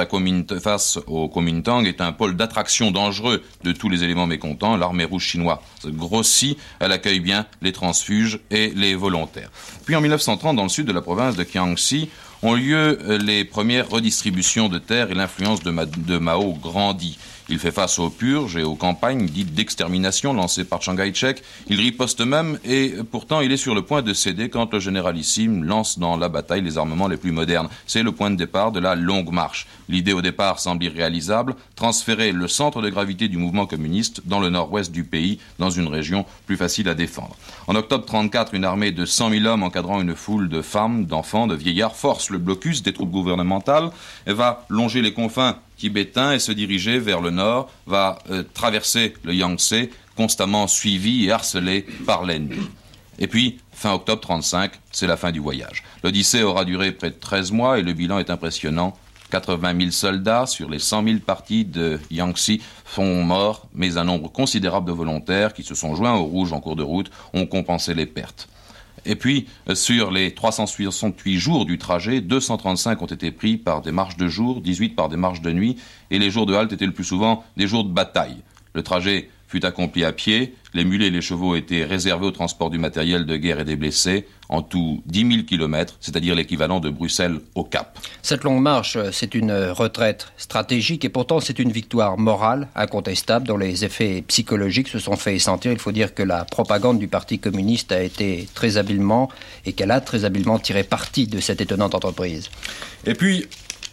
[0.62, 4.76] face au Kuomintang est un pôle d'attraction dangereux de tous les éléments mécontents.
[4.76, 9.52] L'armée rouge chinoise grossit, elle accueille bien les transfuges et les volontaires.
[9.86, 12.10] Puis en 1930, dans le sud de la province de Kiangxi,
[12.42, 17.18] ont lieu euh, les premières redistributions de terres et l'influence de Mao grandit.
[17.50, 21.42] Il fait face aux purges et aux campagnes dites d'extermination lancées par Chiang Kai-shek.
[21.70, 25.64] Il riposte même et pourtant il est sur le point de céder quand le généralissime
[25.64, 27.70] lance dans la bataille les armements les plus modernes.
[27.86, 29.68] C'est le point de départ de la longue marche.
[29.88, 34.50] L'idée au départ semble irréalisable, transférer le centre de gravité du mouvement communiste dans le
[34.50, 37.38] nord-ouest du pays, dans une région plus facile à défendre.
[37.68, 41.48] En octobre 34, une armée de 100 000 hommes encadrant une foule de femmes, d'enfants,
[41.48, 43.90] de vieillards force le blocus des troupes gouvernementales
[44.26, 49.14] et va longer les confins tibétain et se diriger vers le nord, va euh, traverser
[49.24, 52.68] le Yangtze, constamment suivi et harcelé par l'ennemi.
[53.20, 55.84] Et puis, fin octobre 35, c'est la fin du voyage.
[56.04, 58.98] L'Odyssée aura duré près de 13 mois et le bilan est impressionnant.
[59.32, 62.60] 80 000 soldats sur les 100 000 partis de Yangtze
[62.94, 66.62] sont morts, mais un nombre considérable de volontaires qui se sont joints aux rouges en
[66.62, 68.48] cours de route ont compensé les pertes.
[69.08, 74.18] Et puis, sur les 368 jours du trajet, 235 ont été pris par des marches
[74.18, 75.78] de jour, 18 par des marches de nuit,
[76.12, 78.38] et les jours de halte étaient le plus souvent des jours de bataille.
[78.74, 82.70] Le trajet fut accompli à pied, les mulets et les chevaux étaient réservés au transport
[82.70, 86.90] du matériel de guerre et des blessés, en tout 10 000 kilomètres, c'est-à-dire l'équivalent de
[86.90, 87.98] Bruxelles au Cap.
[88.22, 93.58] Cette longue marche, c'est une retraite stratégique et pourtant c'est une victoire morale incontestable dont
[93.58, 95.72] les effets psychologiques se sont fait sentir.
[95.72, 99.30] Il faut dire que la propagande du Parti communiste a été très habilement
[99.66, 102.50] et qu'elle a très habilement tiré parti de cette étonnante entreprise.
[103.06, 103.48] Et puis,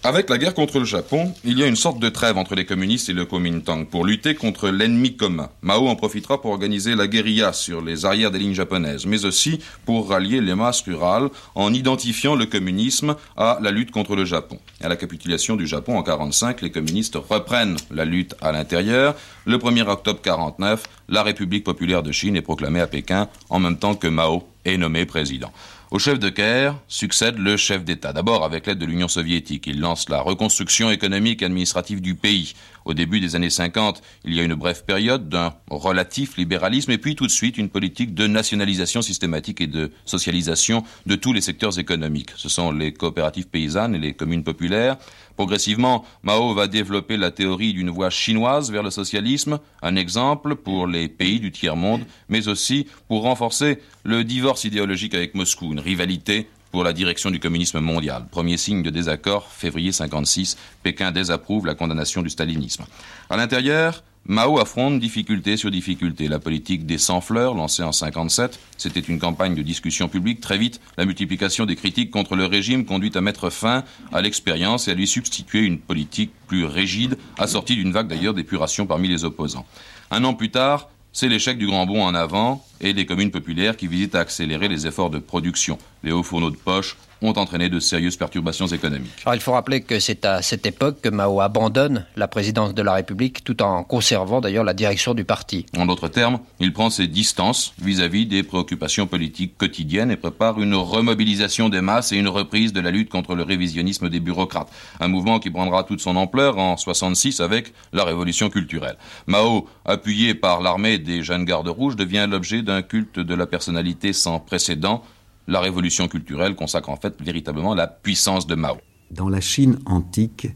[0.04, 2.66] avec la guerre contre le Japon, il y a une sorte de trêve entre les
[2.66, 5.48] communistes et le Kuomintang pour lutter contre l'ennemi commun.
[5.62, 9.60] Mao en profitera pour organiser la guérilla sur les arrières des lignes japonaises, mais aussi
[9.86, 14.58] pour rallier les masses rurales en identifiant le communisme à la lutte contre le Japon.
[14.82, 19.14] À la capitulation du Japon en 1945, les communistes reprennent la lutte à l'intérieur.
[19.46, 23.78] Le 1er octobre 1949, la République populaire de Chine est proclamée à Pékin en même
[23.78, 25.52] temps que Mao est nommé président.
[25.94, 28.12] Au chef de Caire succède le chef d'État.
[28.12, 29.68] D'abord avec l'aide de l'Union soviétique.
[29.68, 32.54] Il lance la reconstruction économique et administrative du pays.
[32.84, 36.98] Au début des années 50, il y a une brève période d'un relatif libéralisme et
[36.98, 41.40] puis tout de suite une politique de nationalisation systématique et de socialisation de tous les
[41.40, 42.30] secteurs économiques.
[42.34, 44.96] Ce sont les coopératives paysannes et les communes populaires.
[45.36, 50.86] Progressivement, Mao va développer la théorie d'une voie chinoise vers le socialisme, un exemple pour
[50.86, 56.48] les pays du tiers-monde, mais aussi pour renforcer le divorce idéologique avec Moscou, une rivalité
[56.70, 58.26] pour la direction du communisme mondial.
[58.30, 62.84] Premier signe de désaccord, février 56, Pékin désapprouve la condamnation du stalinisme.
[63.30, 66.28] À l'intérieur, Mao affronte difficulté sur difficulté.
[66.28, 70.40] La politique des sans-fleurs, lancée en 57, c'était une campagne de discussion publique.
[70.40, 73.84] Très vite, la multiplication des critiques contre le régime conduit à mettre fin
[74.14, 78.86] à l'expérience et à lui substituer une politique plus rigide, assortie d'une vague d'ailleurs d'épuration
[78.86, 79.66] parmi les opposants.
[80.10, 83.76] Un an plus tard, c'est l'échec du grand bond en avant et des communes populaires
[83.76, 85.78] qui visent à accélérer les efforts de production.
[86.02, 89.12] Les hauts fourneaux de poche ont entraîné de sérieuses perturbations économiques.
[89.24, 92.82] Alors, il faut rappeler que c'est à cette époque que Mao abandonne la présidence de
[92.82, 95.66] la République tout en conservant d'ailleurs la direction du parti.
[95.76, 100.74] En d'autres termes, il prend ses distances vis-à-vis des préoccupations politiques quotidiennes et prépare une
[100.74, 104.70] remobilisation des masses et une reprise de la lutte contre le révisionnisme des bureaucrates.
[105.00, 108.96] Un mouvement qui prendra toute son ampleur en 66 avec la révolution culturelle.
[109.26, 114.12] Mao, appuyé par l'armée des jeunes gardes rouges, devient l'objet d'un culte de la personnalité
[114.12, 115.02] sans précédent
[115.46, 118.78] la révolution culturelle consacre en fait véritablement la puissance de Mao.
[119.10, 120.48] Dans la Chine antique,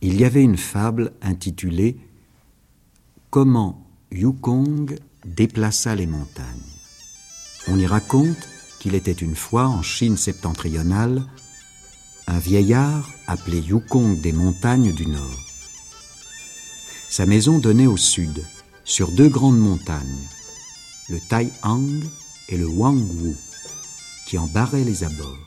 [0.00, 1.96] il y avait une fable intitulée
[3.30, 6.44] Comment Yukong déplaça les montagnes.
[7.68, 11.22] On y raconte qu'il était une fois en Chine septentrionale
[12.28, 15.38] un vieillard appelé Yukong des montagnes du nord.
[17.08, 18.44] Sa maison donnait au sud,
[18.84, 20.26] sur deux grandes montagnes,
[21.08, 22.04] le Taihang
[22.48, 23.36] et le Wangwu
[24.26, 25.38] qui en barrait les abords.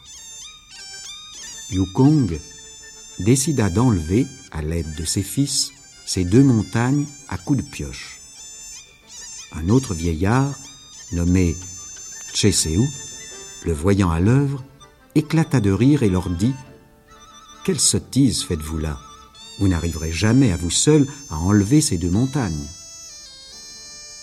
[1.71, 2.39] Yukong
[3.19, 5.71] décida d'enlever, à l'aide de ses fils,
[6.05, 8.19] ces deux montagnes à coups de pioche.
[9.51, 10.57] Un autre vieillard,
[11.11, 11.55] nommé
[12.33, 12.79] Cheseu,
[13.65, 14.63] le voyant à l'œuvre,
[15.15, 16.53] éclata de rire et leur dit
[17.65, 18.99] Quelle sottise faites-vous là?
[19.59, 22.67] Vous n'arriverez jamais à vous seul à enlever ces deux montagnes.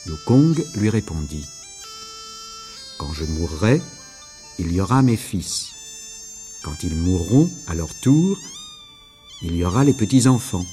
[0.06, 1.44] Yukong lui répondit
[2.98, 3.82] Quand je mourrai,
[4.58, 5.72] il y aura mes fils.
[6.62, 8.38] Quand ils mourront à leur tour,
[9.42, 10.64] il y aura les petits-enfants.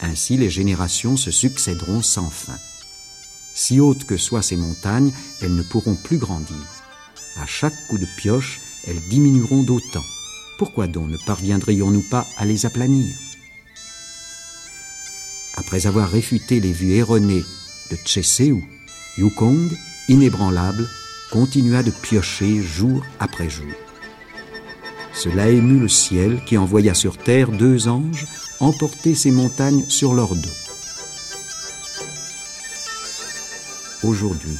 [0.00, 2.58] Ainsi les générations se succéderont sans fin.
[3.54, 6.56] Si hautes que soient ces montagnes, elles ne pourront plus grandir.
[7.36, 10.04] À chaque coup de pioche, elles diminueront d'autant.
[10.58, 13.14] Pourquoi donc ne parviendrions-nous pas à les aplanir?
[15.56, 17.44] Après avoir réfuté les vues erronées
[17.90, 18.60] de Cheseu,
[19.16, 19.70] Yukong,
[20.08, 20.88] inébranlable,
[21.34, 23.66] continua de piocher jour après jour.
[25.12, 28.24] Cela émut le ciel qui envoya sur terre deux anges
[28.60, 30.56] emporter ces montagnes sur leur dos.
[34.04, 34.56] Aujourd'hui,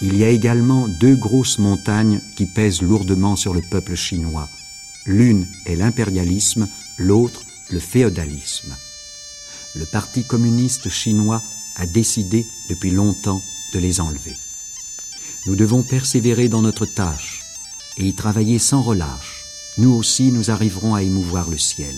[0.00, 4.48] il y a également deux grosses montagnes qui pèsent lourdement sur le peuple chinois.
[5.04, 7.42] L'une est l'impérialisme, l'autre
[7.72, 8.72] le féodalisme.
[9.74, 11.42] Le Parti communiste chinois
[11.74, 13.42] a décidé depuis longtemps
[13.74, 14.36] de les enlever.
[15.46, 17.42] Nous devons persévérer dans notre tâche
[17.96, 19.44] et y travailler sans relâche.
[19.78, 21.96] Nous aussi, nous arriverons à émouvoir le ciel.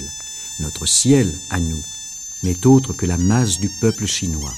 [0.61, 1.83] Notre ciel, à nous,
[2.43, 4.55] n'est autre que la masse du peuple chinois.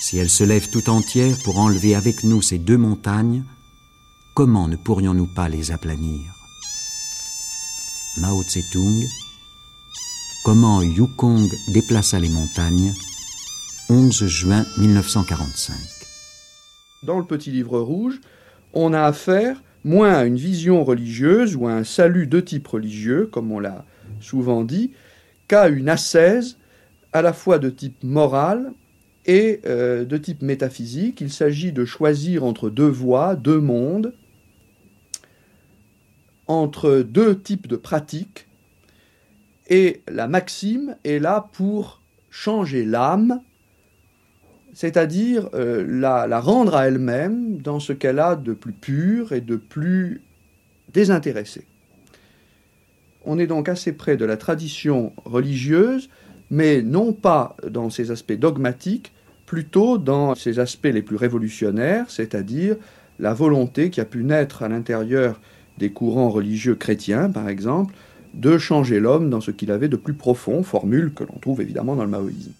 [0.00, 3.44] Si elle se lève tout entière pour enlever avec nous ces deux montagnes,
[4.34, 6.20] comment ne pourrions-nous pas les aplanir?
[8.18, 9.02] Mao Tse-tung,
[10.44, 12.92] Comment Yukong déplaça les montagnes,
[13.88, 15.91] 11 juin 1945.
[17.02, 18.20] Dans le petit livre rouge,
[18.72, 23.28] on a affaire moins à une vision religieuse ou à un salut de type religieux,
[23.30, 23.84] comme on l'a
[24.20, 24.92] souvent dit,
[25.48, 26.58] qu'à une ascèse
[27.12, 28.72] à la fois de type moral
[29.26, 31.20] et euh, de type métaphysique.
[31.20, 34.14] Il s'agit de choisir entre deux voies, deux mondes,
[36.46, 38.46] entre deux types de pratiques,
[39.68, 43.40] et la maxime est là pour changer l'âme,
[44.72, 49.40] c'est-à-dire euh, la, la, rendre à elle-même dans ce qu'elle a de plus pur et
[49.40, 50.22] de plus
[50.92, 51.64] désintéressé.
[53.24, 56.08] On est donc assez près de la tradition religieuse,
[56.50, 59.12] mais non pas dans ses aspects dogmatiques,
[59.46, 62.76] plutôt dans ses aspects les plus révolutionnaires, c'est-à-dire
[63.18, 65.40] la volonté qui a pu naître à l'intérieur
[65.78, 67.94] des courants religieux chrétiens, par exemple,
[68.34, 71.96] de changer l'homme dans ce qu'il avait de plus profond, formule que l'on trouve évidemment
[71.96, 72.52] dans le maoïsme.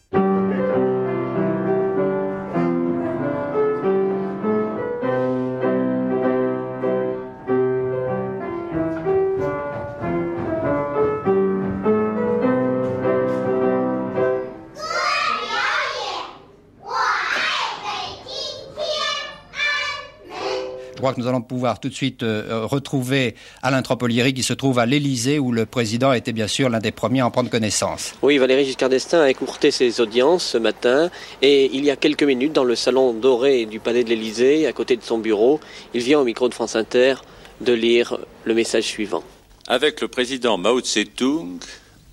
[21.03, 24.79] Crois que nous allons pouvoir tout de suite euh, retrouver Alain Tropolieri qui se trouve
[24.79, 28.15] à l'Élysée où le président était bien sûr l'un des premiers à en prendre connaissance.
[28.23, 31.11] Oui, Valéry Giscard d'Estaing a écourté ses audiences ce matin
[31.43, 34.73] et il y a quelques minutes dans le salon doré du palais de l'Élysée, à
[34.73, 35.59] côté de son bureau,
[35.93, 37.17] il vient au micro de France Inter
[37.61, 39.25] de lire le message suivant.
[39.67, 41.59] Avec le président Mao Tse-tung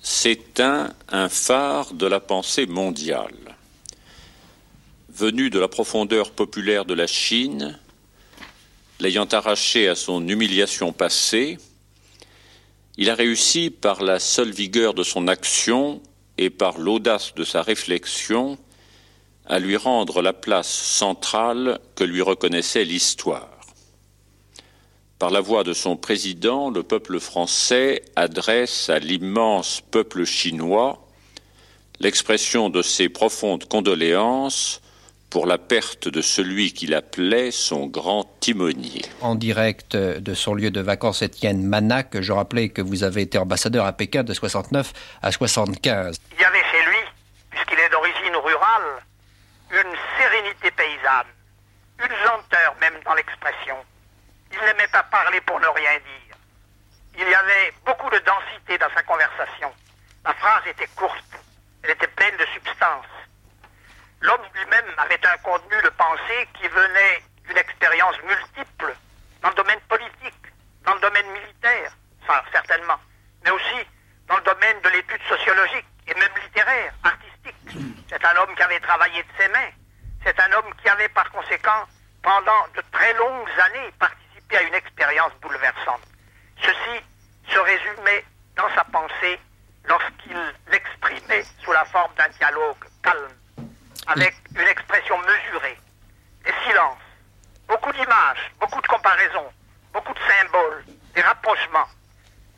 [0.02, 3.54] s'éteint un phare de la pensée mondiale.
[5.14, 7.78] Venu de la profondeur populaire de la Chine,
[9.00, 11.58] l'ayant arraché à son humiliation passée,
[12.96, 16.02] il a réussi par la seule vigueur de son action
[16.38, 18.58] et par l'audace de sa réflexion
[19.46, 23.48] à lui rendre la place centrale que lui reconnaissait l'histoire.
[25.18, 31.06] Par la voix de son président, le peuple français adresse à l'immense peuple chinois
[32.00, 34.80] l'expression de ses profondes condoléances
[35.30, 39.02] pour la perte de celui qu'il appelait son grand timonier.
[39.20, 43.38] En direct de son lieu de vacances, Étienne Manac, je rappelais que vous avez été
[43.38, 46.18] ambassadeur à Pékin de 69 à 75.
[46.32, 46.98] Il y avait chez lui,
[47.50, 49.02] puisqu'il est d'origine rurale,
[49.70, 51.30] une sérénité paysanne,
[52.00, 53.76] une lenteur même dans l'expression.
[54.52, 56.36] Il n'aimait pas parler pour ne rien dire.
[57.14, 59.70] Il y avait beaucoup de densité dans sa conversation.
[60.24, 61.38] La phrase était courte,
[61.84, 63.06] elle était pleine de substance.
[64.20, 68.94] L'homme lui-même avait un contenu de pensée qui venait d'une expérience multiple
[69.40, 70.46] dans le domaine politique,
[70.84, 71.92] dans le domaine militaire,
[72.52, 72.98] certainement,
[73.44, 73.86] mais aussi
[74.28, 77.56] dans le domaine de l'étude sociologique et même littéraire, artistique.
[78.08, 79.70] C'est un homme qui avait travaillé de ses mains.
[80.24, 81.86] C'est un homme qui avait par conséquent,
[82.22, 86.02] pendant de très longues années, participé à une expérience bouleversante.
[86.60, 87.02] Ceci
[87.48, 89.40] se résumait dans sa pensée
[89.84, 90.38] lorsqu'il
[90.70, 93.39] l'exprimait sous la forme d'un dialogue calme
[94.10, 95.78] avec une expression mesurée,
[96.44, 96.98] des silences,
[97.68, 99.46] beaucoup d'images, beaucoup de comparaisons,
[99.92, 101.86] beaucoup de symboles, des rapprochements,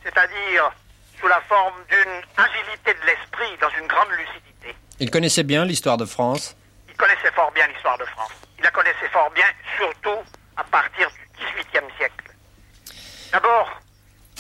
[0.03, 0.73] c'est-à-dire
[1.21, 4.75] sous la forme d'une agilité de l'esprit dans une grande lucidité.
[4.99, 6.57] Il connaissait bien l'histoire de France
[6.89, 8.33] Il connaissait fort bien l'histoire de France.
[8.59, 10.23] Il la connaissait fort bien, surtout
[10.57, 12.33] à partir du XVIIIe siècle.
[13.31, 13.69] D'abord,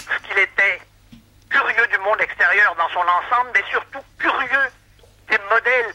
[0.07, 0.81] parce qu'il était
[1.51, 4.69] curieux du monde extérieur dans son ensemble, mais surtout curieux
[5.29, 5.95] des modèles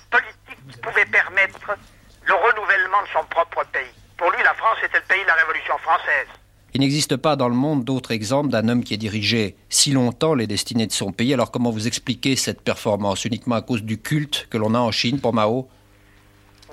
[2.26, 3.94] le renouvellement de son propre pays.
[4.18, 6.28] Pour lui, la France était le pays de la Révolution française.
[6.74, 10.36] Il n'existe pas dans le monde d'autres exemples d'un homme qui a dirigé si longtemps
[10.36, 11.34] les destinées de son pays.
[11.34, 13.26] Alors comment vous expliquez cette performance?
[13.26, 15.70] Uniquement à cause du culte que l'on a en Chine pour Mao?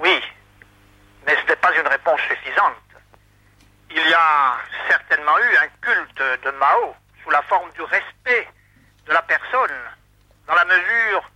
[0.02, 0.20] Oui,
[1.26, 2.74] mais ce n'est pas une réponse suffisante.
[3.90, 4.56] Il y a
[4.90, 8.48] certainement eu un culte de Mao sous la forme du respect
[9.06, 9.78] de la personne,
[10.48, 11.30] dans la mesure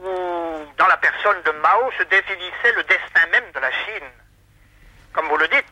[0.00, 4.10] où dans la personne de Mao se définissait le destin même de la Chine.
[5.12, 5.66] Comme vous le dites,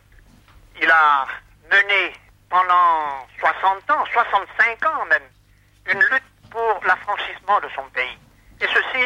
[0.81, 1.27] il a
[1.71, 2.13] mené
[2.49, 5.29] pendant 60 ans, 65 ans même,
[5.87, 8.19] une lutte pour l'affranchissement de son pays.
[8.61, 9.05] Et ceci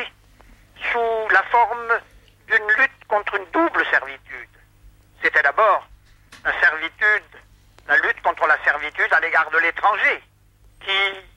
[0.91, 2.01] sous la forme
[2.47, 4.49] d'une lutte contre une double servitude.
[5.23, 5.87] C'était d'abord
[6.45, 7.41] la servitude,
[7.87, 10.23] la lutte contre la servitude à l'égard de l'étranger,
[10.81, 11.32] qui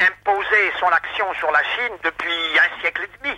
[0.00, 3.36] imposait son action sur la Chine depuis un siècle et demi.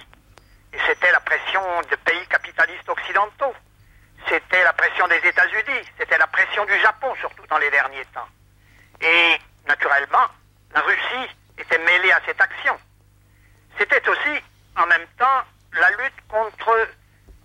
[0.73, 3.55] Et c'était la pression des pays capitalistes occidentaux.
[4.29, 5.87] C'était la pression des États-Unis.
[5.99, 8.29] C'était la pression du Japon, surtout dans les derniers temps.
[9.01, 10.27] Et, naturellement,
[10.75, 12.79] la Russie était mêlé à cette action.
[13.79, 14.43] C'était aussi,
[14.77, 15.43] en même temps,
[15.73, 16.89] la lutte contre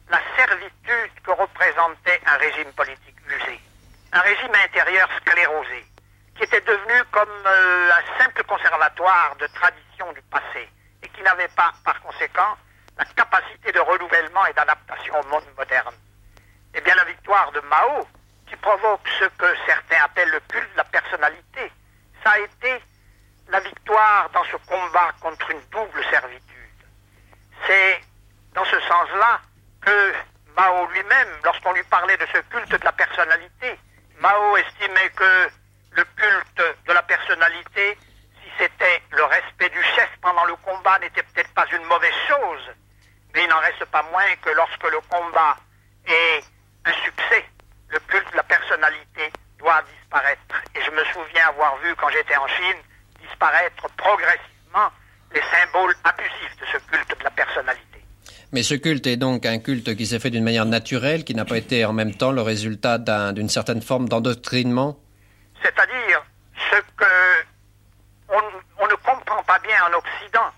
[0.10, 3.60] la servitude que représentait un régime politique usé,
[4.12, 5.86] un régime intérieur sclérosé,
[6.36, 10.70] qui était devenu comme euh, un simple conservatoire de tradition du passé
[11.02, 12.58] et qui n'avait pas, par conséquent,
[12.98, 15.96] la capacité de renouvellement et d'adaptation au monde moderne.
[16.74, 18.08] Eh bien, la victoire de Mao,
[18.48, 21.72] qui provoque ce que certains appellent le culte de la personnalité,
[22.24, 22.82] ça a été
[23.50, 26.44] la victoire dans ce combat contre une double servitude.
[27.68, 28.02] C'est
[28.54, 29.42] dans ce sens-là
[29.82, 30.14] que
[30.56, 33.80] Mao lui-même, lorsqu'on lui parlait de ce culte de la personnalité,
[34.20, 35.50] Mao estimait que
[35.96, 37.98] le culte de la personnalité,
[38.42, 42.70] si c'était le respect du chef pendant le combat, n'était peut-être pas une mauvaise chose,
[43.34, 45.58] mais il n'en reste pas moins que lorsque le combat
[46.08, 46.44] est
[46.86, 47.46] un succès,
[47.90, 50.56] le culte de la personnalité doit disparaître.
[50.76, 52.82] Et je me souviens avoir vu, quand j'étais en Chine,
[53.22, 54.90] disparaître progressivement
[55.34, 57.84] les symboles abusifs de ce culte de la personnalité.
[58.52, 61.46] Mais ce culte est donc un culte qui s'est fait d'une manière naturelle, qui n'a
[61.46, 63.00] pas été en même temps le résultat
[63.32, 65.00] d'une certaine forme d'endoctrinement?
[65.64, 66.22] C'est-à-dire,
[66.70, 67.46] ce que
[68.30, 70.52] on, ne comprend pas bien en Occident,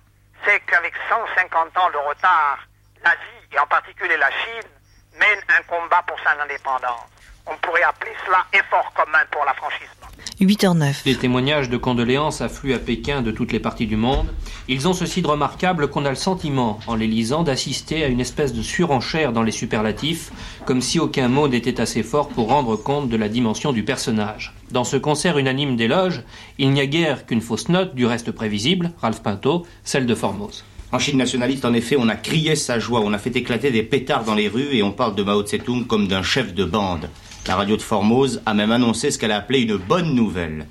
[0.43, 2.59] c'est qu'avec 150 ans de retard,
[3.03, 4.69] l'Asie, et en particulier la Chine,
[5.13, 7.07] mène un combat pour sa indépendance.
[7.45, 10.04] On pourrait appeler cela effort commun pour l'affranchissement.
[10.41, 11.05] 8h09.
[11.05, 14.27] Des témoignages de condoléances affluent à Pékin de toutes les parties du monde.
[14.67, 18.19] Ils ont ceci de remarquable qu'on a le sentiment, en les lisant, d'assister à une
[18.19, 20.31] espèce de surenchère dans les superlatifs,
[20.65, 24.53] comme si aucun mot n'était assez fort pour rendre compte de la dimension du personnage.
[24.71, 26.23] Dans ce concert unanime d'éloges,
[26.57, 30.65] il n'y a guère qu'une fausse note, du reste prévisible, Ralph Pinto, celle de Formose.
[30.91, 33.83] En Chine nationaliste, en effet, on a crié sa joie, on a fait éclater des
[33.83, 37.09] pétards dans les rues et on parle de Mao Tse-tung comme d'un chef de bande.
[37.47, 40.65] La radio de Formose a même annoncé ce qu'elle a appelé une bonne nouvelle.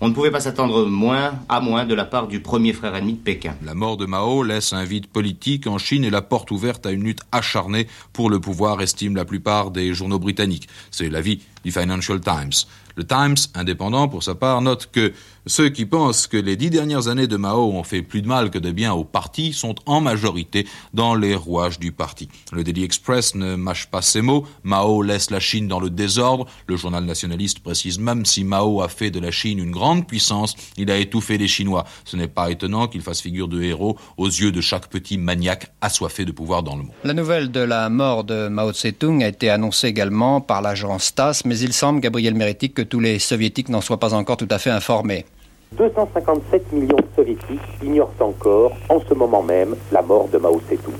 [0.00, 3.12] On ne pouvait pas s'attendre moins à moins de la part du premier frère ennemi
[3.12, 3.54] de Pékin.
[3.62, 6.92] La mort de Mao laisse un vide politique en Chine et la porte ouverte à
[6.92, 10.68] une lutte acharnée pour le pouvoir, estiment la plupart des journaux britanniques.
[10.90, 12.66] C'est l'avis du Financial Times.
[12.96, 15.12] Le Times, indépendant pour sa part, note que
[15.46, 18.50] ceux qui pensent que les dix dernières années de Mao ont fait plus de mal
[18.50, 22.28] que de bien au parti sont en majorité dans les rouages du parti.
[22.52, 24.46] Le Daily Express ne mâche pas ses mots.
[24.62, 26.46] Mao laisse la Chine dans le désordre.
[26.66, 30.54] Le journal nationaliste précise même si Mao a fait de la Chine une grande puissance,
[30.76, 31.84] il a étouffé les Chinois.
[32.04, 35.72] Ce n'est pas étonnant qu'il fasse figure de héros aux yeux de chaque petit maniaque
[35.80, 36.92] assoiffé de pouvoir dans le monde.
[37.02, 41.44] La nouvelle de la mort de Mao Tse-tung a été annoncée également par l'agence TASS,
[41.44, 44.58] mais il semble, Gabriel Mérétique, que tous les soviétiques n'en soient pas encore tout à
[44.58, 45.24] fait informés.
[45.72, 50.94] 257 millions de soviétiques ignorent encore, en ce moment même, la mort de Mao Tse-tung.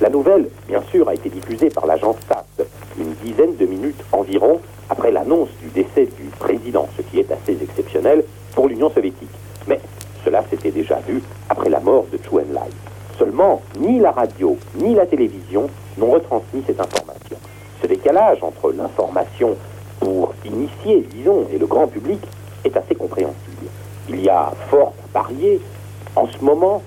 [0.00, 2.66] La nouvelle, bien sûr, a été diffusée par l'agence TASS
[2.98, 4.60] une dizaine de minutes environ
[4.90, 8.24] après l'annonce du décès du président, ce qui est assez exceptionnel
[8.54, 9.30] pour l'Union soviétique.
[9.66, 9.80] Mais
[10.24, 12.70] cela s'était déjà vu après la mort de Chu Enlai.
[13.18, 17.36] Seulement, ni la radio ni la télévision n'ont retransmis cette information.
[17.82, 19.56] Ce décalage entre l'information
[20.00, 22.20] pour initier, disons, et le grand public
[22.64, 23.66] est assez compréhensible.
[24.08, 25.60] Il y a fort à parier
[26.16, 26.82] en ce moment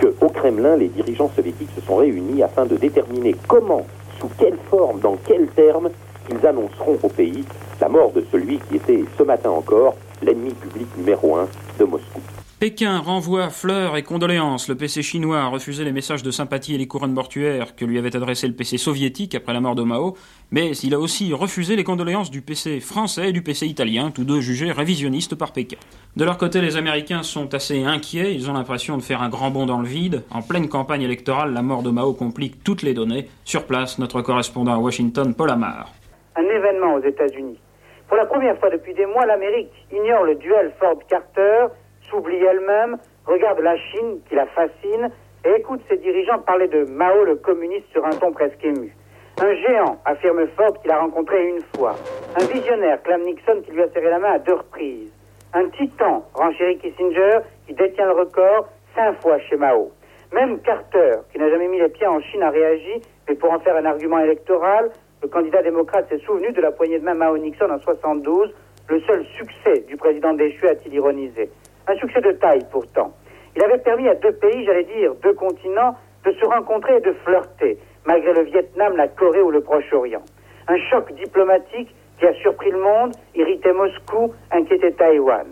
[0.00, 3.86] qu'au Kremlin, les dirigeants soviétiques se sont réunis afin de déterminer comment,
[4.18, 5.90] sous quelle forme, dans quels termes,
[6.30, 7.44] ils annonceront au pays
[7.80, 11.48] la mort de celui qui était ce matin encore l'ennemi public numéro un
[11.78, 12.20] de Moscou.
[12.62, 14.68] Pékin renvoie fleurs et condoléances.
[14.68, 17.98] Le PC chinois a refusé les messages de sympathie et les couronnes mortuaires que lui
[17.98, 20.16] avait adressé le PC soviétique après la mort de Mao,
[20.52, 24.22] mais il a aussi refusé les condoléances du PC français et du PC italien, tous
[24.22, 25.76] deux jugés révisionnistes par Pékin.
[26.14, 29.50] De leur côté, les Américains sont assez inquiets, ils ont l'impression de faire un grand
[29.50, 30.22] bond dans le vide.
[30.30, 33.26] En pleine campagne électorale, la mort de Mao complique toutes les données.
[33.44, 35.90] Sur place, notre correspondant à Washington, Paul Amar.
[36.36, 37.58] Un événement aux États-Unis.
[38.06, 41.66] Pour la première fois depuis des mois, l'Amérique ignore le duel Ford-Carter
[42.12, 45.10] s'oublie elle-même, regarde la Chine qui la fascine
[45.44, 48.94] et écoute ses dirigeants parler de Mao le communiste sur un ton presque ému.
[49.40, 51.96] Un géant, affirme Ford qu'il a rencontré une fois.
[52.36, 55.10] Un visionnaire, clame Nixon, qui lui a serré la main à deux reprises.
[55.54, 59.90] Un titan, renchérit Kissinger, qui détient le record cinq fois chez Mao.
[60.32, 63.58] Même Carter, qui n'a jamais mis les pieds en Chine, a réagi, mais pour en
[63.60, 64.90] faire un argument électoral,
[65.22, 68.54] le candidat démocrate s'est souvenu de la poignée de main Mao-Nixon en 72.
[68.88, 71.50] Le seul succès du président déchu a-t-il ironisé.
[71.88, 73.12] Un succès de taille pourtant.
[73.56, 77.12] Il avait permis à deux pays, j'allais dire deux continents, de se rencontrer et de
[77.24, 80.22] flirter, malgré le Vietnam, la Corée ou le Proche-Orient.
[80.68, 85.46] Un choc diplomatique qui a surpris le monde, irrité Moscou, inquiété Taïwan.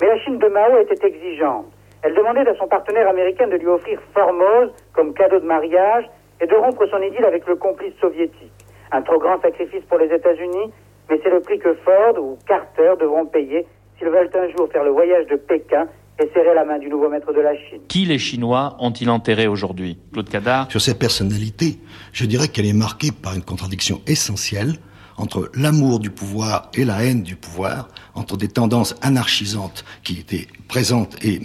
[0.00, 1.66] Mais la Chine de Mao était exigeante.
[2.02, 6.04] Elle demandait à son partenaire américain de lui offrir Formose comme cadeau de mariage
[6.40, 8.52] et de rompre son idylle avec le complice soviétique.
[8.92, 10.72] Un trop grand sacrifice pour les États-Unis,
[11.08, 13.66] mais c'est le prix que Ford ou Carter devront payer
[13.98, 15.86] s'ils veulent un jour faire le voyage de Pékin
[16.20, 17.80] et serrer la main du nouveau maître de la Chine.
[17.88, 19.98] Qui les Chinois ont-ils enterré aujourd'hui?
[20.12, 21.78] Claude Cadar Sur cette personnalité,
[22.12, 24.74] je dirais qu'elle est marquée par une contradiction essentielle
[25.16, 30.48] entre l'amour du pouvoir et la haine du pouvoir, entre des tendances anarchisantes qui étaient
[30.68, 31.40] présentes et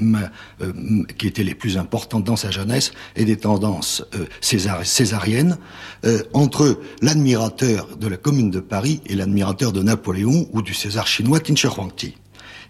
[0.61, 0.71] euh,
[1.17, 5.57] qui étaient les plus importantes dans sa jeunesse, et des tendances euh, césariennes,
[6.05, 11.07] euh, entre l'admirateur de la Commune de Paris et l'admirateur de Napoléon ou du César
[11.07, 12.15] chinois Tin Huangti.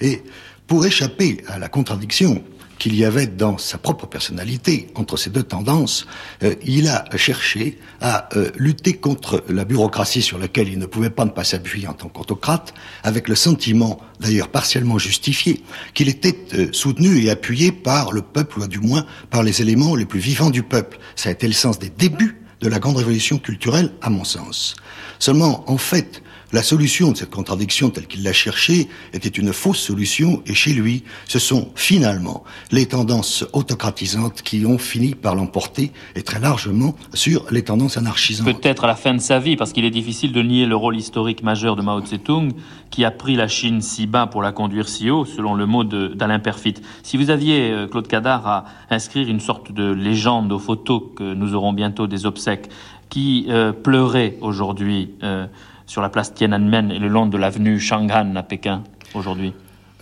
[0.01, 0.23] Et
[0.67, 2.43] pour échapper à la contradiction,
[2.79, 6.07] qu'il y avait dans sa propre personnalité entre ces deux tendances,
[6.43, 11.09] euh, il a cherché à euh, lutter contre la bureaucratie sur laquelle il ne pouvait
[11.09, 12.73] pas ne pas s'appuyer en tant qu'autocrate,
[13.03, 15.61] avec le sentiment, d'ailleurs partiellement justifié,
[15.93, 19.95] qu'il était euh, soutenu et appuyé par le peuple, ou du moins par les éléments
[19.95, 20.97] les plus vivants du peuple.
[21.15, 24.75] Ça a été le sens des débuts de la grande révolution culturelle, à mon sens.
[25.19, 29.79] Seulement, en fait, la solution de cette contradiction telle qu'il l'a cherchée était une fausse
[29.79, 35.91] solution et chez lui, ce sont finalement les tendances autocratisantes qui ont fini par l'emporter
[36.15, 38.47] et très largement sur les tendances anarchisantes.
[38.47, 40.97] Peut-être à la fin de sa vie, parce qu'il est difficile de nier le rôle
[40.97, 42.53] historique majeur de Mao Tse-tung,
[42.89, 45.83] qui a pris la Chine si bas pour la conduire si haut, selon le mot
[45.83, 46.75] d'Alain Perfit.
[47.03, 51.33] Si vous aviez, euh, Claude Cadar, à inscrire une sorte de légende aux photos que
[51.33, 52.69] nous aurons bientôt des obsèques,
[53.09, 55.47] qui euh, pleurait aujourd'hui euh,
[55.89, 58.83] sur la place Tiananmen et le long de l'avenue Chang'an à Pékin
[59.15, 59.53] aujourd'hui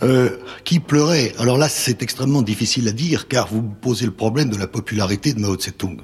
[0.02, 1.32] euh, qui pleurait?
[1.40, 5.32] Alors là, c'est extrêmement difficile à dire, car vous posez le problème de la popularité
[5.32, 5.96] de Mao Tse-tung.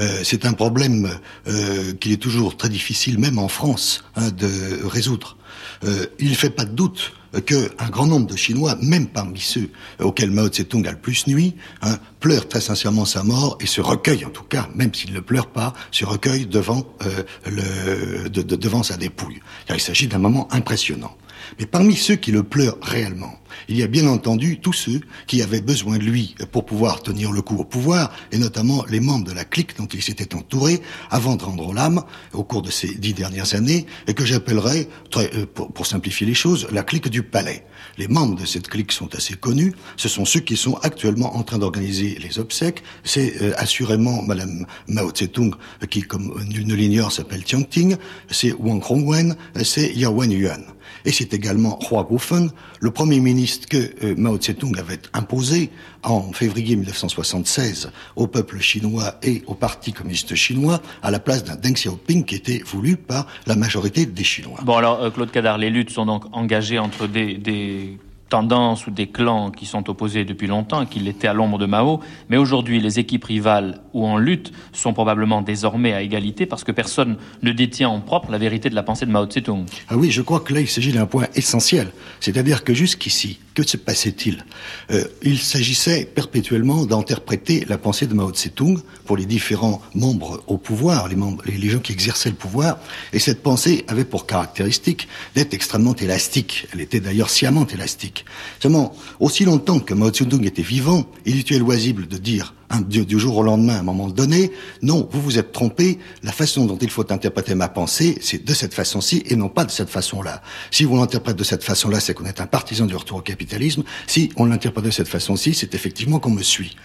[0.00, 1.08] Euh, c'est un problème
[1.46, 5.36] euh, qu'il est toujours très difficile, même en France, hein, de résoudre.
[5.84, 7.12] Euh, il ne fait pas de doute
[7.44, 9.70] qu'un grand nombre de Chinois, même parmi ceux
[10.00, 13.80] auxquels Mao Tse-tung a le plus nuit, hein, pleurent très sincèrement sa mort et se
[13.80, 18.96] recueillent, en tout cas, même s'ils ne pleurent pas, se recueillent devant, euh, devant sa
[18.96, 19.40] dépouille.
[19.66, 21.16] Car il s'agit d'un moment impressionnant.
[21.58, 25.42] Mais parmi ceux qui le pleurent réellement, il y a bien entendu tous ceux qui
[25.42, 29.26] avaient besoin de lui pour pouvoir tenir le coup au pouvoir, et notamment les membres
[29.26, 30.80] de la clique dont il s'était entouré
[31.10, 35.46] avant de rendre l'âme au cours de ces dix dernières années, et que j'appellerais, euh,
[35.46, 37.64] pour, simplifier les choses, la clique du palais.
[37.96, 39.72] Les membres de cette clique sont assez connus.
[39.96, 42.82] Ce sont ceux qui sont actuellement en train d'organiser les obsèques.
[43.04, 45.54] C'est euh, assurément Madame Mao Tse-tung,
[45.88, 47.96] qui, comme nul ne l'ignore, s'appelle Tiang Ting.
[48.30, 49.36] C'est Wang Hongwen.
[49.62, 50.64] C'est Yao Wen Yuan
[51.04, 55.70] et c'est également Hua Guofen, le premier ministre que euh, Mao Tse-tung avait imposé
[56.02, 61.56] en février 1976 au peuple chinois et au Parti communiste chinois à la place d'un
[61.56, 64.58] Deng Xiaoping qui était voulu par la majorité des Chinois.
[64.62, 68.90] Bon alors euh, Claude Cadar, les luttes sont donc engagées entre des, des tendances ou
[68.90, 72.36] des clans qui sont opposés depuis longtemps et qui l'étaient à l'ombre de Mao, mais
[72.36, 77.16] aujourd'hui les équipes rivales ou en lutte sont probablement désormais à égalité parce que personne
[77.42, 79.64] ne détient en propre la vérité de la pensée de Mao Tse-tung.
[79.88, 83.66] Ah oui, je crois que là il s'agit d'un point essentiel, c'est-à-dire que jusqu'ici, que
[83.66, 84.44] se passait-il?
[84.92, 90.58] Euh, Il s'agissait perpétuellement d'interpréter la pensée de Mao Tse-tung pour les différents membres au
[90.58, 92.78] pouvoir, les, gens qui exerçaient le pouvoir,
[93.12, 96.68] et cette pensée avait pour caractéristique d'être extrêmement élastique.
[96.72, 98.17] Elle était d'ailleurs sciemment élastique.
[98.60, 102.54] Seulement, aussi longtemps que Mao Tse-tung était vivant, il était loisible de dire
[102.88, 104.52] du, jour au lendemain, à un moment donné,
[104.82, 108.54] non, vous vous êtes trompé, la façon dont il faut interpréter ma pensée, c'est de
[108.54, 110.42] cette façon-ci et non pas de cette façon-là.
[110.70, 113.84] Si vous l'interprétez de cette façon-là, c'est qu'on est un partisan du retour au capitalisme.
[114.06, 116.76] Si on l'interprète de cette façon-ci, c'est effectivement qu'on me suit.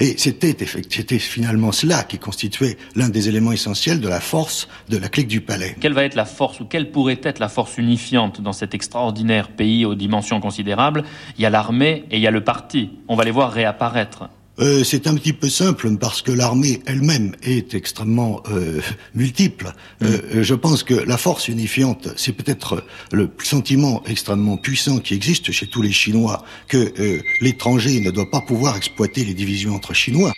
[0.00, 5.08] Et c'était finalement cela qui constituait l'un des éléments essentiels de la force de la
[5.08, 5.76] clique du palais.
[5.80, 9.48] Quelle va être la force ou quelle pourrait être la force unifiante dans cet extraordinaire
[9.48, 11.04] pays aux dimensions considérables?
[11.36, 12.90] Il y a l'armée et il y a le parti.
[13.08, 14.28] On va les voir réapparaître.
[14.58, 18.80] Euh, c'est un petit peu simple parce que l'armée elle-même est extrêmement euh,
[19.14, 19.72] multiple.
[20.02, 20.42] Euh, mm.
[20.42, 25.66] je pense que la force unifiante, c'est peut-être le sentiment extrêmement puissant qui existe chez
[25.66, 26.92] tous les Chinois que
[27.40, 30.32] l'étranger ne doit pas pouvoir exploiter les divisions entre Chinois.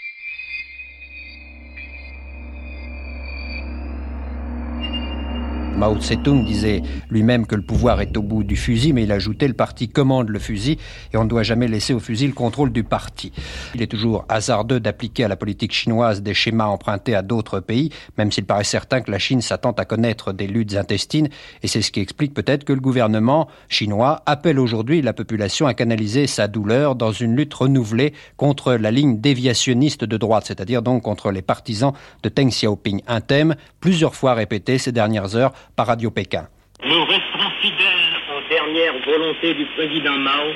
[5.76, 9.48] Mao Tse-tung disait lui-même que le pouvoir est au bout du fusil, mais il ajoutait
[9.48, 10.78] le parti commande le fusil
[11.12, 13.32] et on ne doit jamais laisser au fusil le contrôle du parti.
[13.74, 17.90] Il est toujours hasardeux d'appliquer à la politique chinoise des schémas empruntés à d'autres pays,
[18.16, 21.28] même s'il paraît certain que la Chine s'attend à connaître des luttes intestines,
[21.62, 25.74] et c'est ce qui explique peut-être que le gouvernement chinois appelle aujourd'hui la population à
[25.74, 31.02] canaliser sa douleur dans une lutte renouvelée contre la ligne déviationniste de droite, c'est-à-dire donc
[31.02, 33.02] contre les partisans de Deng Xiaoping.
[33.08, 36.46] Un thème plusieurs fois répété ces dernières heures par Radio Pékin.
[36.84, 40.52] Nous resterons fidèles aux dernières volontés du président Mao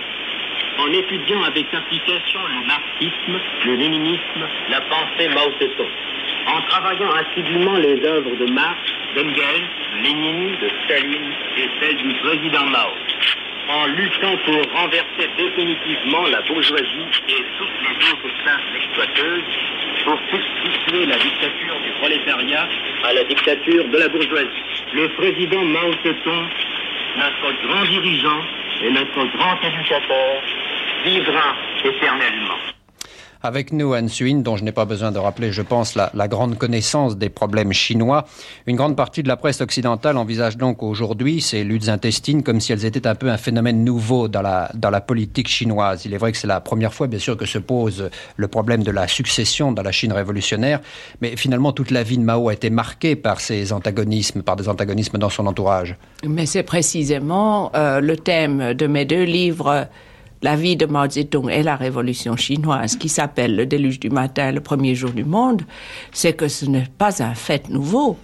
[0.78, 5.88] en étudiant avec application le marxisme, le léninisme, la pensée Mao Tse-tung,
[6.46, 8.78] en travaillant assidûment les œuvres de Marx,
[9.16, 12.92] d'Engels, de Lénine, de Staline et celles du président Mao.
[13.68, 19.42] en luttant pour renverser définitivement la bourgeoisie et toutes les autres classes exploiteuses,
[20.08, 22.66] pour substituer la dictature du prolétariat
[23.04, 24.64] à la dictature de la bourgeoisie.
[24.94, 26.48] Le président Mao Tse-tung,
[27.18, 28.42] notre grand dirigeant
[28.82, 30.42] et notre grand éducateur,
[31.04, 31.54] vivra
[31.84, 32.77] éternellement.
[33.40, 36.58] Avec nous, Anne Suin, dont je n'ai pas besoin de rappeler, je pense, la, grande
[36.58, 38.26] connaissance des problèmes chinois.
[38.66, 42.72] Une grande partie de la presse occidentale envisage donc aujourd'hui ces luttes intestines comme si
[42.72, 46.04] elles étaient un peu un phénomène nouveau dans la, dans la politique chinoise.
[46.04, 48.82] Il est vrai que c'est la première fois, bien sûr, que se pose le problème
[48.82, 50.80] de la succession dans la Chine révolutionnaire,
[51.20, 54.68] mais finalement, toute la vie de Mao a été marquée par ces antagonismes, par des
[54.68, 55.96] antagonismes dans son entourage.
[56.26, 59.86] Mais c'est précisément euh, le thème de mes deux livres
[60.42, 64.52] la vie de Mao Zedong et la révolution chinoise, qui s'appelle le déluge du matin,
[64.52, 65.62] le premier jour du monde,
[66.12, 68.16] c'est que ce n'est pas un fait nouveau.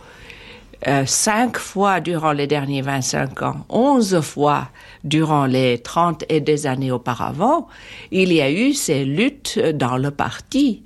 [0.87, 4.69] Euh, cinq fois durant les derniers 25 ans, onze fois
[5.03, 7.69] durant les 30 et des années auparavant,
[8.11, 10.83] il y a eu ces luttes dans le parti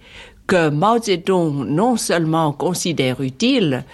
[0.47, 3.85] que Mao Zedong non seulement considère utiles,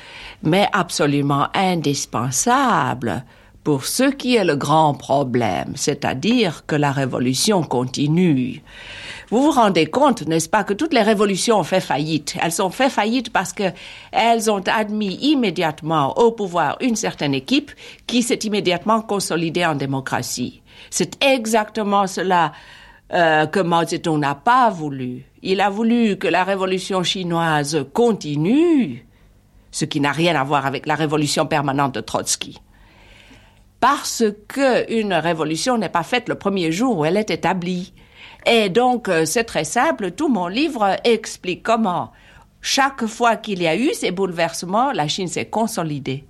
[0.42, 3.24] mais absolument indispensables
[3.64, 8.62] pour ce qui est le grand problème, c'est-à-dire que la révolution continue.
[9.30, 12.36] Vous vous rendez compte, n'est-ce pas, que toutes les révolutions ont fait faillite.
[12.42, 13.72] Elles ont fait faillite parce que
[14.12, 17.72] elles ont admis immédiatement au pouvoir une certaine équipe
[18.06, 20.60] qui s'est immédiatement consolidée en démocratie.
[20.90, 22.52] C'est exactement cela
[23.14, 25.24] euh, que Mao Zedong n'a pas voulu.
[25.42, 29.06] Il a voulu que la révolution chinoise continue,
[29.70, 32.60] ce qui n'a rien à voir avec la révolution permanente de Trotsky
[33.84, 37.92] parce que une révolution n'est pas faite le premier jour où elle est établie.
[38.46, 42.10] Et donc, euh, c'est très simple, tout mon livre explique comment,
[42.62, 46.24] chaque fois qu'il y a eu ces bouleversements, la Chine s'est consolidée.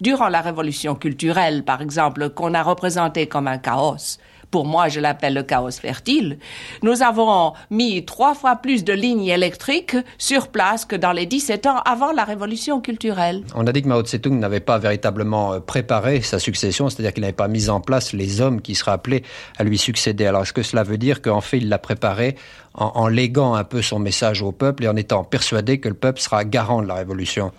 [0.00, 4.18] Durant la révolution culturelle, par exemple, qu'on a représenté comme un chaos,
[4.50, 6.38] pour moi je l'appelle le chaos fertile,
[6.82, 11.66] nous avons mis trois fois plus de lignes électriques sur place que dans les 17
[11.66, 13.44] ans avant la révolution culturelle.
[13.54, 17.22] On a dit que Mao Tse-tung n'avait pas véritablement euh, préparé sa succession, c'est-à-dire qu'il
[17.22, 19.22] n'avait pas mis en place les hommes qui seraient appelés
[19.58, 20.26] à lui succéder.
[20.26, 22.36] Alors est-ce que cela veut dire qu'en fait il l'a préparé
[22.74, 25.94] en, en léguant un peu son message au peuple et en étant persuadé que le
[25.94, 27.52] peuple sera garant de la révolution?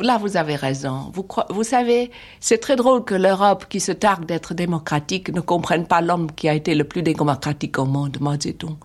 [0.00, 1.12] Là, vous avez raison.
[1.12, 5.86] Vous, vous savez, c'est très drôle que l'Europe, qui se targue d'être démocratique, ne comprenne
[5.86, 8.76] pas l'homme qui a été le plus démocratique au monde, Mao Zedong.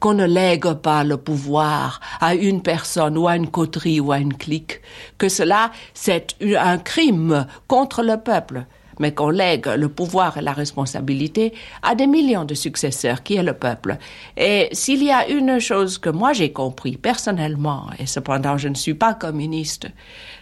[0.00, 4.18] Qu'on ne lègue pas le pouvoir à une personne ou à une coterie ou à
[4.18, 4.80] une clique.
[5.16, 8.64] Que cela, c'est un crime contre le peuple
[8.98, 11.52] mais qu'on lègue le pouvoir et la responsabilité
[11.82, 13.96] à des millions de successeurs qui est le peuple.
[14.36, 18.74] Et s'il y a une chose que moi j'ai compris personnellement, et cependant je ne
[18.74, 19.88] suis pas communiste,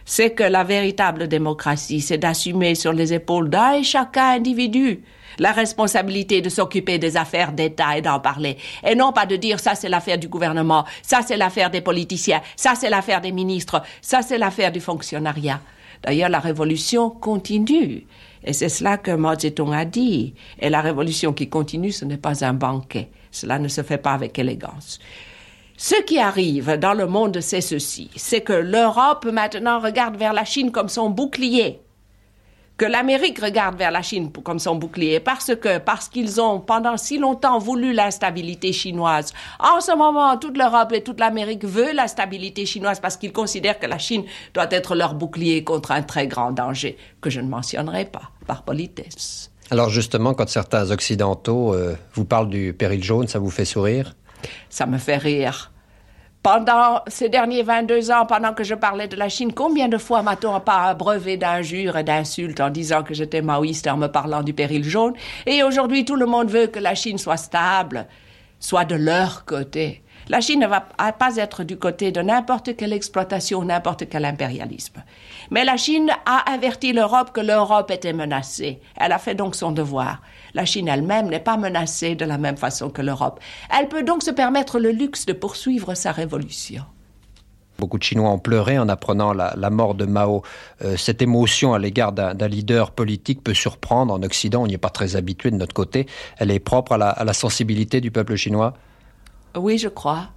[0.07, 5.02] c'est que la véritable démocratie, c'est d'assumer sur les épaules d'un et chacun individu
[5.38, 8.57] la responsabilité de s'occuper des affaires d'État et d'en parler.
[8.86, 12.40] Et non pas de dire ça c'est l'affaire du gouvernement, ça c'est l'affaire des politiciens,
[12.57, 15.61] ça c'est l'affaire des ministres, ça c'est l'affaire du fonctionnariat.
[16.02, 18.07] D'ailleurs, la révolution continue.
[18.44, 20.34] Et c'est cela que Mao Zedong a dit.
[20.61, 23.09] Et la révolution qui continue, ce n'est pas un banquet.
[23.30, 25.00] Cela ne se fait pas avec élégance.
[25.77, 28.11] Ce qui arrive dans le monde, c'est ceci.
[28.16, 31.81] C'est que l'Europe maintenant regarde vers la Chine comme son bouclier
[32.77, 36.97] que l'Amérique regarde vers la Chine comme son bouclier parce que parce qu'ils ont pendant
[36.97, 39.33] si longtemps voulu la stabilité chinoise.
[39.61, 43.79] En ce moment, toute l'Europe et toute l'Amérique veut la stabilité chinoise parce qu'ils considèrent
[43.79, 47.49] que la Chine doit être leur bouclier contre un très grand danger que je ne
[47.49, 49.51] mentionnerai pas par politesse.
[49.70, 54.14] Alors justement, quand certains occidentaux euh, vous parlent du péril jaune, ça vous fait sourire?
[54.68, 55.72] Ça me fait rire.
[56.43, 60.22] Pendant ces derniers 22 ans, pendant que je parlais de la Chine, combien de fois
[60.22, 64.53] m'a-t-on pas abreuvé d'injures et d'insultes en disant que j'étais maoïste en me parlant du
[64.53, 65.14] péril jaune?
[65.47, 68.07] Et aujourd'hui, tout le monde veut que la Chine soit stable,
[68.61, 70.05] soit de leur côté.
[70.28, 75.03] La Chine ne va pas être du côté de n'importe quelle exploitation, n'importe quel impérialisme.
[75.51, 78.80] Mais la Chine a averti l'Europe que l'Europe était menacée.
[78.97, 80.20] Elle a fait donc son devoir.
[80.57, 83.40] La Chine elle-même n'est pas menacée de la même façon que l'Europe.
[83.78, 86.82] Elle peut donc se permettre le luxe de poursuivre sa révolution.
[87.78, 90.42] Beaucoup de Chinois ont pleuré en apprenant la, la mort de Mao.
[90.82, 94.62] Euh, cette émotion à l'égard d'un leader politique peut surprendre en Occident.
[94.62, 96.07] On n'y est pas très habitué de notre côté.
[96.38, 98.72] Elle est propre à la, à la sensibilité du peuple chinois.
[99.54, 100.30] Oui, je crois.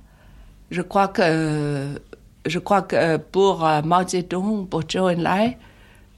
[0.69, 2.01] Je crois que
[2.45, 5.57] je crois que pour euh, Mao Zedong, pour Zhou Enlai,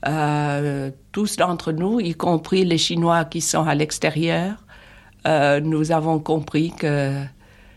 [0.03, 4.55] tous d'entre nous, y compris les Chinois qui sont à l'extérieur,
[5.27, 7.23] euh, nous avons compris que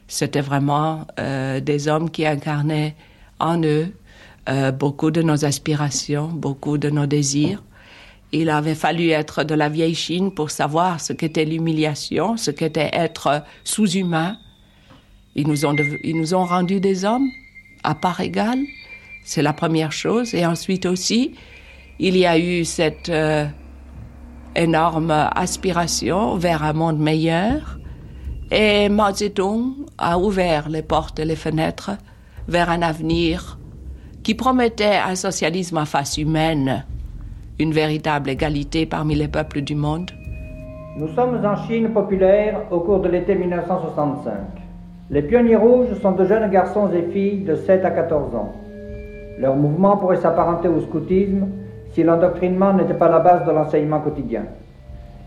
[0.08, 2.94] c'était vraiment euh, des hommes qui incarnaient
[3.38, 3.88] en eux
[4.48, 7.62] euh, beaucoup de nos aspirations, beaucoup de nos désirs.
[8.32, 12.90] Il avait fallu être de la vieille Chine pour savoir ce qu'était l'humiliation, ce qu'était
[12.92, 14.38] être sous-humain.
[15.34, 17.28] Ils nous ont, ils nous ont rendu des hommes
[17.82, 18.60] à part égale.
[19.24, 20.34] C'est la première chose.
[20.34, 21.34] Et ensuite aussi,
[21.98, 23.44] il y a eu cette euh,
[24.56, 27.78] énorme aspiration vers un monde meilleur.
[28.50, 31.92] Et Mao Zedong a ouvert les portes et les fenêtres
[32.48, 33.58] vers un avenir
[34.22, 36.84] qui promettait un socialisme à face humaine,
[37.58, 40.10] une véritable égalité parmi les peuples du monde.
[40.96, 44.32] Nous sommes en Chine populaire au cours de l'été 1965.
[45.10, 48.52] Les pionniers rouges sont de jeunes garçons et filles de 7 à 14 ans.
[49.38, 51.48] Leur mouvement pourrait s'apparenter au scoutisme
[51.94, 54.44] si l'endoctrinement n'était pas la base de l'enseignement quotidien.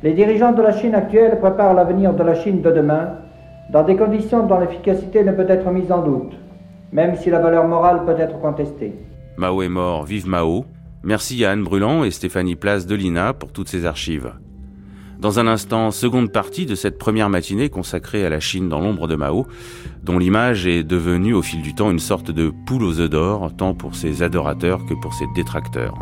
[0.04, 3.14] Les dirigeants de la Chine actuelle préparent l'avenir de la Chine de demain
[3.72, 6.34] dans des conditions dont l'efficacité ne peut être mise en doute,
[6.92, 8.94] même si la valeur morale peut être contestée.
[9.38, 10.66] Mao est mort, vive Mao.
[11.04, 14.34] Merci à Anne Brulant et Stéphanie Place de l'INA pour toutes ces archives.
[15.20, 19.08] Dans un instant, seconde partie de cette première matinée consacrée à la Chine dans l'ombre
[19.08, 19.48] de Mao,
[20.04, 23.52] dont l'image est devenue au fil du temps une sorte de poule aux œufs d'or,
[23.58, 25.96] tant pour ses adorateurs que pour ses détracteurs.